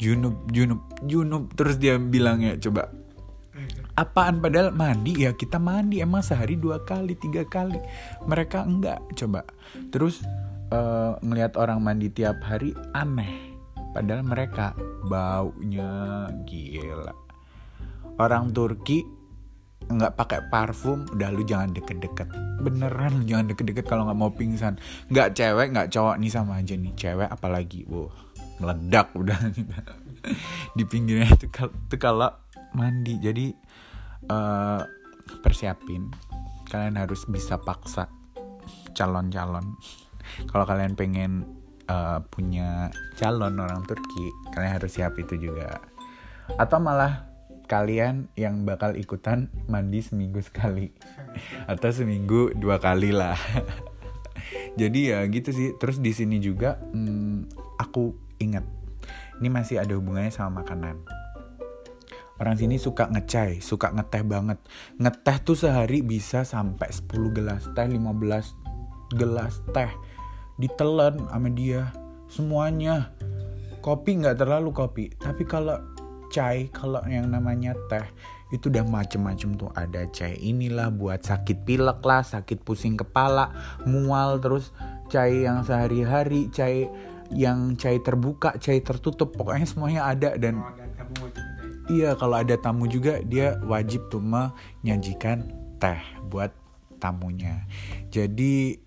Junub 0.00 0.36
junub 0.50 0.80
junub 1.06 1.44
terus 1.54 1.78
dia 1.80 1.96
bilang 1.96 2.42
ya 2.42 2.58
coba. 2.58 2.90
Apaan? 3.94 4.42
Padahal 4.42 4.74
mandi 4.74 5.22
ya 5.22 5.30
kita 5.30 5.62
mandi 5.62 6.02
emang 6.02 6.26
sehari 6.26 6.58
dua 6.58 6.82
kali 6.82 7.14
tiga 7.14 7.46
kali. 7.46 7.78
Mereka 8.26 8.66
enggak 8.66 8.98
coba. 9.14 9.46
Terus 9.94 10.26
uh, 10.74 11.14
ngelihat 11.22 11.54
orang 11.54 11.78
mandi 11.78 12.10
tiap 12.10 12.42
hari 12.42 12.74
aneh 12.96 13.53
padahal 13.94 14.26
mereka 14.26 14.74
baunya 15.06 16.26
gila. 16.42 17.14
Orang 18.18 18.50
Turki 18.50 19.06
nggak 19.84 20.16
pakai 20.16 20.40
parfum 20.48 21.04
udah 21.14 21.28
lu 21.30 21.46
jangan 21.46 21.70
deket-deket. 21.70 22.28
Beneran 22.60 23.22
lu 23.22 23.24
jangan 23.28 23.46
deket-deket 23.54 23.84
kalau 23.86 24.08
nggak 24.10 24.18
mau 24.18 24.32
pingsan. 24.34 24.80
Nggak 25.08 25.38
cewek 25.38 25.70
nggak 25.70 25.88
cowok 25.94 26.16
nih 26.18 26.30
sama 26.32 26.58
aja 26.58 26.74
nih. 26.74 26.92
Cewek 26.98 27.28
apalagi 27.30 27.86
wow 27.86 28.10
meledak 28.58 29.14
udah. 29.14 29.38
Di 30.76 30.84
pinggirnya 30.88 31.30
itu 31.30 31.96
kalau 32.00 32.32
mandi. 32.74 33.20
Jadi 33.22 33.54
uh, 34.28 34.82
persiapin. 35.44 36.10
Kalian 36.64 36.96
harus 36.96 37.28
bisa 37.28 37.60
paksa 37.60 38.08
calon-calon. 38.96 39.76
Kalau 40.48 40.64
kalian 40.64 40.96
pengen 40.96 41.44
uh, 41.88 42.24
punya 42.28 42.90
calon 43.16 43.60
orang 43.60 43.84
Turki 43.84 44.30
kalian 44.52 44.78
harus 44.80 44.92
siap 44.94 45.16
itu 45.20 45.36
juga. 45.36 45.80
Atau 46.60 46.80
malah 46.80 47.30
kalian 47.64 48.28
yang 48.36 48.68
bakal 48.68 48.94
ikutan 48.94 49.48
mandi 49.66 50.04
seminggu 50.04 50.40
sekali. 50.44 50.92
Atau 51.72 51.90
seminggu 51.92 52.52
dua 52.56 52.80
kali 52.80 53.10
lah. 53.12 53.36
Jadi 54.80 55.14
ya 55.14 55.24
gitu 55.28 55.50
sih. 55.54 55.72
Terus 55.80 56.00
di 56.00 56.12
sini 56.12 56.40
juga 56.40 56.76
hmm, 56.92 57.48
aku 57.80 58.12
ingat 58.42 58.84
ini 59.40 59.48
masih 59.50 59.82
ada 59.82 59.94
hubungannya 59.98 60.30
sama 60.30 60.62
makanan. 60.62 61.00
Orang 62.34 62.58
sini 62.58 62.82
suka 62.82 63.06
ngecai, 63.06 63.62
suka 63.62 63.94
ngeteh 63.94 64.26
banget. 64.26 64.58
Ngeteh 64.98 65.36
tuh 65.46 65.54
sehari 65.54 66.02
bisa 66.02 66.42
sampai 66.42 66.90
10 66.90 67.30
gelas 67.30 67.62
teh, 67.78 67.86
15 67.86 69.14
gelas 69.14 69.62
teh. 69.70 69.90
Ditelan 70.60 71.30
sama 71.30 71.48
dia. 71.50 71.90
Semuanya. 72.30 73.12
Kopi 73.84 74.22
nggak 74.22 74.40
terlalu 74.40 74.70
kopi. 74.72 75.04
Tapi 75.14 75.44
kalau 75.44 75.76
cai, 76.32 76.66
kalau 76.72 77.04
yang 77.06 77.30
namanya 77.30 77.78
teh, 77.86 78.02
itu 78.50 78.70
udah 78.70 78.82
macem-macem 78.86 79.54
tuh. 79.54 79.70
Ada 79.76 80.10
cai 80.10 80.34
inilah 80.40 80.90
buat 80.90 81.22
sakit 81.22 81.62
pilek 81.62 82.00
lah, 82.02 82.26
sakit 82.26 82.66
pusing 82.66 82.98
kepala, 82.98 83.54
mual, 83.86 84.42
terus 84.42 84.74
cai 85.12 85.46
yang 85.46 85.62
sehari-hari, 85.62 86.48
cai 86.50 86.88
yang 87.32 87.78
cai 87.78 88.02
terbuka, 88.02 88.56
cai 88.58 88.80
tertutup, 88.80 89.32
pokoknya 89.34 89.66
semuanya 89.66 90.02
ada 90.06 90.36
dan 90.36 90.60
Iya, 91.84 92.16
kalau 92.16 92.40
ada 92.40 92.56
tamu 92.56 92.88
juga 92.88 93.20
dia 93.20 93.60
wajib 93.68 94.08
tuh 94.08 94.24
menyajikan 94.24 95.44
teh 95.76 96.00
buat 96.32 96.48
tamunya. 96.96 97.68
Jadi 98.08 98.80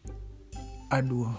aduh 0.89 1.30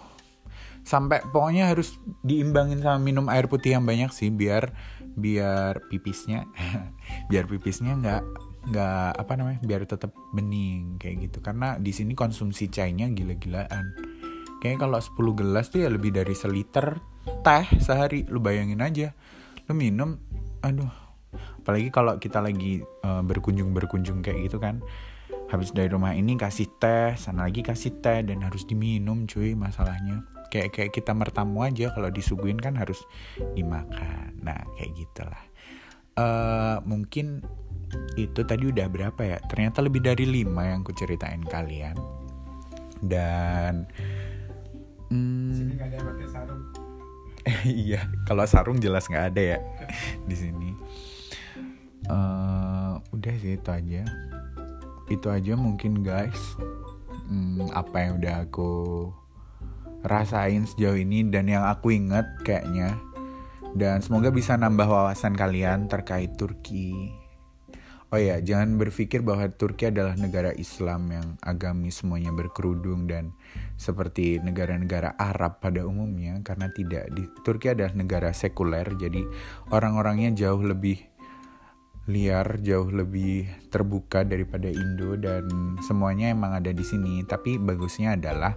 sampai 0.89 1.21
pokoknya 1.29 1.69
harus 1.69 2.01
diimbangin 2.25 2.81
sama 2.81 2.97
minum 2.97 3.29
air 3.29 3.45
putih 3.45 3.77
yang 3.77 3.85
banyak 3.85 4.09
sih 4.09 4.33
biar 4.33 4.73
biar 5.05 5.85
pipisnya 5.93 6.49
biar 7.31 7.45
pipisnya 7.45 7.93
nggak 8.01 8.23
nggak 8.73 9.11
apa 9.21 9.33
namanya 9.37 9.61
biar 9.61 9.85
tetap 9.85 10.17
bening 10.33 10.97
kayak 10.97 11.29
gitu. 11.29 11.45
Karena 11.45 11.77
di 11.77 11.93
sini 11.93 12.17
konsumsi 12.17 12.73
chainya 12.73 13.09
gila-gilaan. 13.13 13.85
Kayaknya 14.59 14.79
kalau 14.81 14.99
10 14.99 15.39
gelas 15.39 15.67
tuh 15.71 15.87
ya 15.87 15.89
lebih 15.93 16.11
dari 16.11 16.33
seliter 16.33 16.97
teh 17.45 17.65
sehari. 17.79 18.25
Lu 18.29 18.41
bayangin 18.41 18.81
aja 18.81 19.13
lu 19.69 19.77
minum 19.77 20.17
aduh. 20.65 20.89
Apalagi 21.61 21.93
kalau 21.93 22.17
kita 22.17 22.41
lagi 22.41 22.81
uh, 23.05 23.21
berkunjung 23.21 23.77
berkunjung 23.77 24.25
kayak 24.25 24.49
gitu 24.49 24.57
kan. 24.57 24.81
Habis 25.49 25.73
dari 25.73 25.89
rumah 25.89 26.13
ini 26.13 26.37
kasih 26.37 26.69
teh 26.81 27.17
sana 27.17 27.49
lagi 27.49 27.61
kasih 27.61 28.01
teh 28.05 28.25
dan 28.25 28.45
harus 28.45 28.69
diminum 28.69 29.25
cuy 29.25 29.57
masalahnya 29.57 30.38
kayak 30.49 30.73
kayak 30.73 30.93
kita 30.93 31.13
mertamu 31.13 31.65
aja 31.65 31.93
kalau 31.93 32.09
disuguhin 32.09 32.59
kan 32.61 32.77
harus 32.77 33.01
dimakan. 33.55 34.33
Nah 34.41 34.61
kayak 34.77 34.93
gitulah. 34.97 35.45
Uh, 36.19 36.83
mungkin 36.83 37.47
itu 38.19 38.43
tadi 38.45 38.69
udah 38.69 38.91
berapa 38.91 39.21
ya? 39.23 39.39
Ternyata 39.47 39.85
lebih 39.85 40.03
dari 40.03 40.27
lima 40.27 40.67
yang 40.67 40.83
ku 40.83 40.93
ceritain 40.93 41.45
kalian. 41.47 41.97
Dan 42.99 43.87
hmm, 45.15 45.79
iya 47.87 48.03
kalau 48.27 48.45
sarung 48.45 48.83
jelas 48.83 49.07
nggak 49.07 49.27
ada 49.35 49.43
ya 49.57 49.59
di 50.27 50.37
sini. 50.37 50.71
Uh, 52.09 52.99
udah 53.15 53.35
sih 53.39 53.57
itu 53.61 53.71
aja. 53.71 54.03
Itu 55.09 55.29
aja 55.33 55.53
mungkin 55.55 56.03
guys. 56.03 56.57
Hmm, 57.29 57.69
apa 57.77 58.09
yang 58.09 58.13
udah 58.25 58.49
aku 58.49 58.73
rasain 60.07 60.67
sejauh 60.67 60.99
ini 60.99 61.27
dan 61.27 61.51
yang 61.51 61.67
aku 61.67 61.95
inget 61.95 62.27
kayaknya 62.47 62.99
dan 63.77 64.01
semoga 64.01 64.33
bisa 64.33 64.57
nambah 64.57 64.89
wawasan 64.89 65.37
kalian 65.37 65.91
terkait 65.91 66.35
Turki. 66.39 67.13
Oh 68.09 68.17
ya, 68.17 68.41
jangan 68.41 68.81
berpikir 68.81 69.21
bahwa 69.21 69.53
Turki 69.53 69.93
adalah 69.93 70.17
negara 70.17 70.57
Islam 70.57 71.13
yang 71.13 71.37
agamis 71.45 72.01
semuanya 72.01 72.33
berkerudung 72.33 73.05
dan 73.05 73.37
seperti 73.77 74.41
negara-negara 74.41 75.13
Arab 75.21 75.61
pada 75.61 75.85
umumnya 75.85 76.41
karena 76.41 76.73
tidak 76.73 77.13
di 77.13 77.29
Turki 77.45 77.69
adalah 77.69 77.93
negara 77.93 78.33
sekuler 78.33 78.97
jadi 78.97 79.29
orang-orangnya 79.69 80.33
jauh 80.33 80.65
lebih 80.65 81.05
liar, 82.09 82.65
jauh 82.65 82.89
lebih 82.89 83.45
terbuka 83.69 84.25
daripada 84.25 84.73
Indo 84.73 85.13
dan 85.21 85.77
semuanya 85.85 86.33
emang 86.33 86.57
ada 86.57 86.73
di 86.73 86.83
sini. 86.83 87.21
Tapi 87.29 87.61
bagusnya 87.61 88.17
adalah 88.17 88.57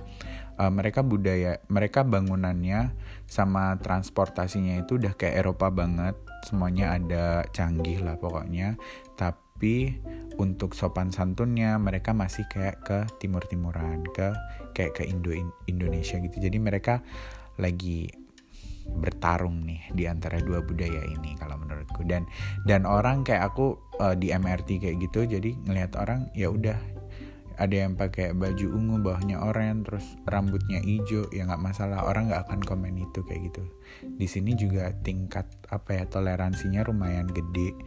uh, 0.61 0.69
mereka 0.69 1.01
budaya, 1.01 1.57
mereka 1.73 2.05
bangunannya 2.05 2.93
sama 3.25 3.81
transportasinya 3.81 4.77
itu 4.77 5.01
udah 5.01 5.17
kayak 5.17 5.41
Eropa 5.41 5.73
banget. 5.73 6.13
Semuanya 6.45 6.93
ada 6.93 7.45
canggih 7.49 8.05
lah 8.05 8.21
pokoknya. 8.21 8.77
Tapi 9.17 9.97
untuk 10.37 10.77
sopan 10.77 11.09
santunnya 11.09 11.77
mereka 11.81 12.13
masih 12.13 12.45
kayak 12.49 12.77
ke 12.85 12.99
timur-timuran 13.17 14.05
ke 14.13 14.33
kayak 14.77 15.01
ke 15.01 15.03
Indo 15.09 15.33
Indonesia 15.65 16.21
gitu. 16.21 16.37
Jadi 16.37 16.57
mereka 16.61 17.01
lagi 17.57 18.09
bertarung 18.81 19.61
nih 19.63 19.93
di 19.93 20.09
antara 20.09 20.41
dua 20.41 20.65
budaya 20.65 21.05
ini 21.05 21.37
kalau 21.37 21.57
menurutku. 21.57 22.05
Dan 22.05 22.25
dan 22.65 22.85
orang 22.85 23.21
kayak 23.25 23.53
aku 23.53 23.77
uh, 24.01 24.17
di 24.17 24.33
MRT 24.33 24.81
kayak 24.81 24.97
gitu 25.09 25.25
jadi 25.25 25.53
ngelihat 25.69 25.93
orang 25.97 26.29
ya 26.33 26.49
udah 26.49 27.00
ada 27.61 27.85
yang 27.85 27.93
pakai 27.93 28.33
baju 28.33 28.73
ungu 28.73 29.05
bawahnya 29.05 29.37
oranye 29.37 29.85
terus 29.85 30.17
rambutnya 30.25 30.81
hijau. 30.81 31.29
Ya 31.29 31.45
nggak 31.45 31.61
masalah. 31.61 32.01
Orang 32.09 32.33
nggak 32.33 32.49
akan 32.49 32.59
komen 32.65 32.97
itu 32.97 33.21
kayak 33.21 33.53
gitu. 33.53 33.61
Di 34.17 34.25
sini 34.25 34.57
juga 34.57 34.89
tingkat 35.05 35.45
apa 35.69 36.01
ya 36.01 36.09
toleransinya 36.09 36.81
lumayan 36.89 37.29
gede. 37.29 37.77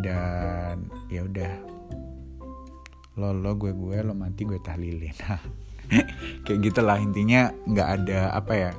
Dan 0.00 0.88
ya 1.12 1.28
udah. 1.28 1.52
Lo 3.20 3.36
lo 3.36 3.52
gue 3.60 3.76
gue 3.76 3.96
lo 4.00 4.16
mati 4.16 4.48
gue 4.48 4.56
tahlilin. 4.64 5.12
Kayak 6.48 6.60
gitulah. 6.72 6.96
Intinya 6.96 7.52
nggak 7.68 7.88
ada 8.00 8.32
apa 8.32 8.52
ya 8.56 8.70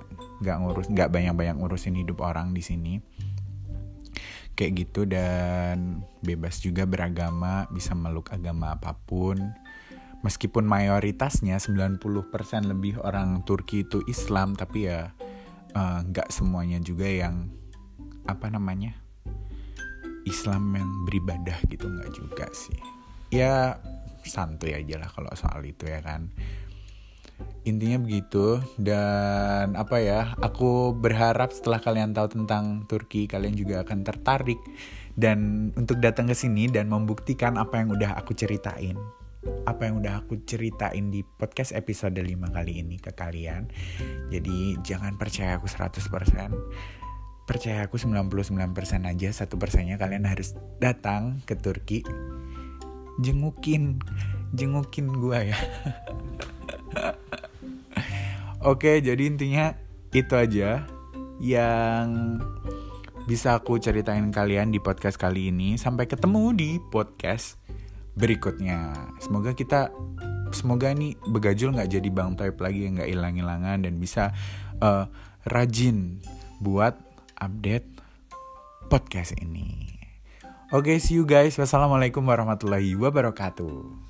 nggak 0.41 0.57
ngurus 0.61 0.87
nggak 0.93 1.09
banyak 1.09 1.33
banyak 1.37 1.55
ngurusin 1.61 1.93
hidup 1.93 2.25
orang 2.25 2.57
di 2.57 2.65
sini. 2.65 2.93
Kayak 4.57 4.73
gitu. 4.81 5.05
Dan 5.05 6.01
bebas 6.25 6.57
juga 6.57 6.89
beragama 6.89 7.69
bisa 7.69 7.93
meluk 7.93 8.33
agama 8.33 8.73
apa 8.73 8.97
pun 8.97 9.37
meskipun 10.25 10.65
mayoritasnya 10.65 11.61
90% 11.61 12.01
lebih 12.65 12.97
orang 13.01 13.45
Turki 13.45 13.85
itu 13.85 14.01
Islam 14.09 14.57
tapi 14.57 14.89
ya 14.89 15.13
eh, 15.73 15.99
nggak 16.07 16.29
uh, 16.29 16.33
semuanya 16.33 16.81
juga 16.81 17.05
yang 17.05 17.51
apa 18.27 18.51
namanya 18.51 18.97
Islam 20.27 20.75
yang 20.75 20.89
beribadah 21.07 21.55
gitu 21.71 21.87
nggak 21.87 22.11
juga 22.11 22.45
sih. 22.51 22.75
Ya 23.31 23.79
santuy 24.27 24.75
aja 24.75 24.99
lah 24.99 25.07
kalau 25.07 25.31
soal 25.39 25.63
itu 25.63 25.87
ya 25.87 26.03
kan. 26.03 26.27
Intinya 27.63 28.01
begitu 28.01 28.59
dan 28.75 29.77
apa 29.77 30.01
ya 30.01 30.35
aku 30.41 30.91
berharap 30.97 31.53
setelah 31.53 31.79
kalian 31.79 32.11
tahu 32.11 32.33
tentang 32.33 32.83
Turki 32.89 33.29
kalian 33.29 33.55
juga 33.55 33.85
akan 33.85 34.03
tertarik 34.03 34.59
dan 35.15 35.69
untuk 35.77 36.01
datang 36.01 36.27
ke 36.27 36.35
sini 36.35 36.67
dan 36.67 36.89
membuktikan 36.89 37.55
apa 37.55 37.79
yang 37.79 37.93
udah 37.93 38.17
aku 38.17 38.33
ceritain 38.33 38.97
apa 39.65 39.87
yang 39.87 39.99
udah 39.99 40.23
aku 40.23 40.39
ceritain 40.47 41.11
di 41.11 41.23
podcast 41.23 41.75
episode 41.75 42.17
5 42.17 42.27
kali 42.51 42.79
ini 42.79 42.99
ke 42.99 43.11
kalian. 43.11 43.67
Jadi 44.31 44.79
jangan 44.83 45.15
percaya 45.15 45.59
aku 45.59 45.67
100% 45.67 46.07
percaya 47.47 47.87
aku 47.87 47.95
99% 47.95 49.07
aja. 49.07 49.29
Satu 49.31 49.55
persennya 49.55 49.95
kalian 49.95 50.27
harus 50.27 50.53
datang 50.83 51.39
ke 51.47 51.55
Turki. 51.55 52.03
Jengukin. 53.23 54.03
Jengukin 54.51 55.07
gua 55.15 55.41
ya. 55.47 55.57
Oke 58.67 58.99
jadi 58.99 59.23
intinya 59.31 59.71
itu 60.11 60.33
aja 60.35 60.83
yang 61.39 62.37
bisa 63.29 63.59
aku 63.59 63.79
ceritain 63.79 64.27
kalian 64.31 64.75
di 64.75 64.83
podcast 64.83 65.15
kali 65.15 65.55
ini. 65.55 65.79
Sampai 65.79 66.11
ketemu 66.11 66.51
di 66.51 66.69
podcast 66.91 67.55
berikutnya 68.17 69.13
semoga 69.21 69.53
kita 69.53 69.93
semoga 70.51 70.89
ini 70.89 71.13
begajul 71.29 71.75
nggak 71.75 71.91
jadi 71.97 72.09
bang 72.09 72.33
type 72.33 72.57
lagi 72.59 72.89
nggak 72.89 73.09
hilang-hilangan 73.09 73.85
dan 73.85 73.93
bisa 74.01 74.33
uh, 74.81 75.05
rajin 75.47 76.19
buat 76.59 76.97
update 77.37 77.85
podcast 78.87 79.37
ini. 79.37 79.95
Oke, 80.75 80.91
okay, 80.91 80.97
see 80.99 81.15
you 81.15 81.23
guys. 81.23 81.55
Wassalamualaikum 81.55 82.23
warahmatullahi 82.27 82.91
wabarakatuh. 82.99 84.06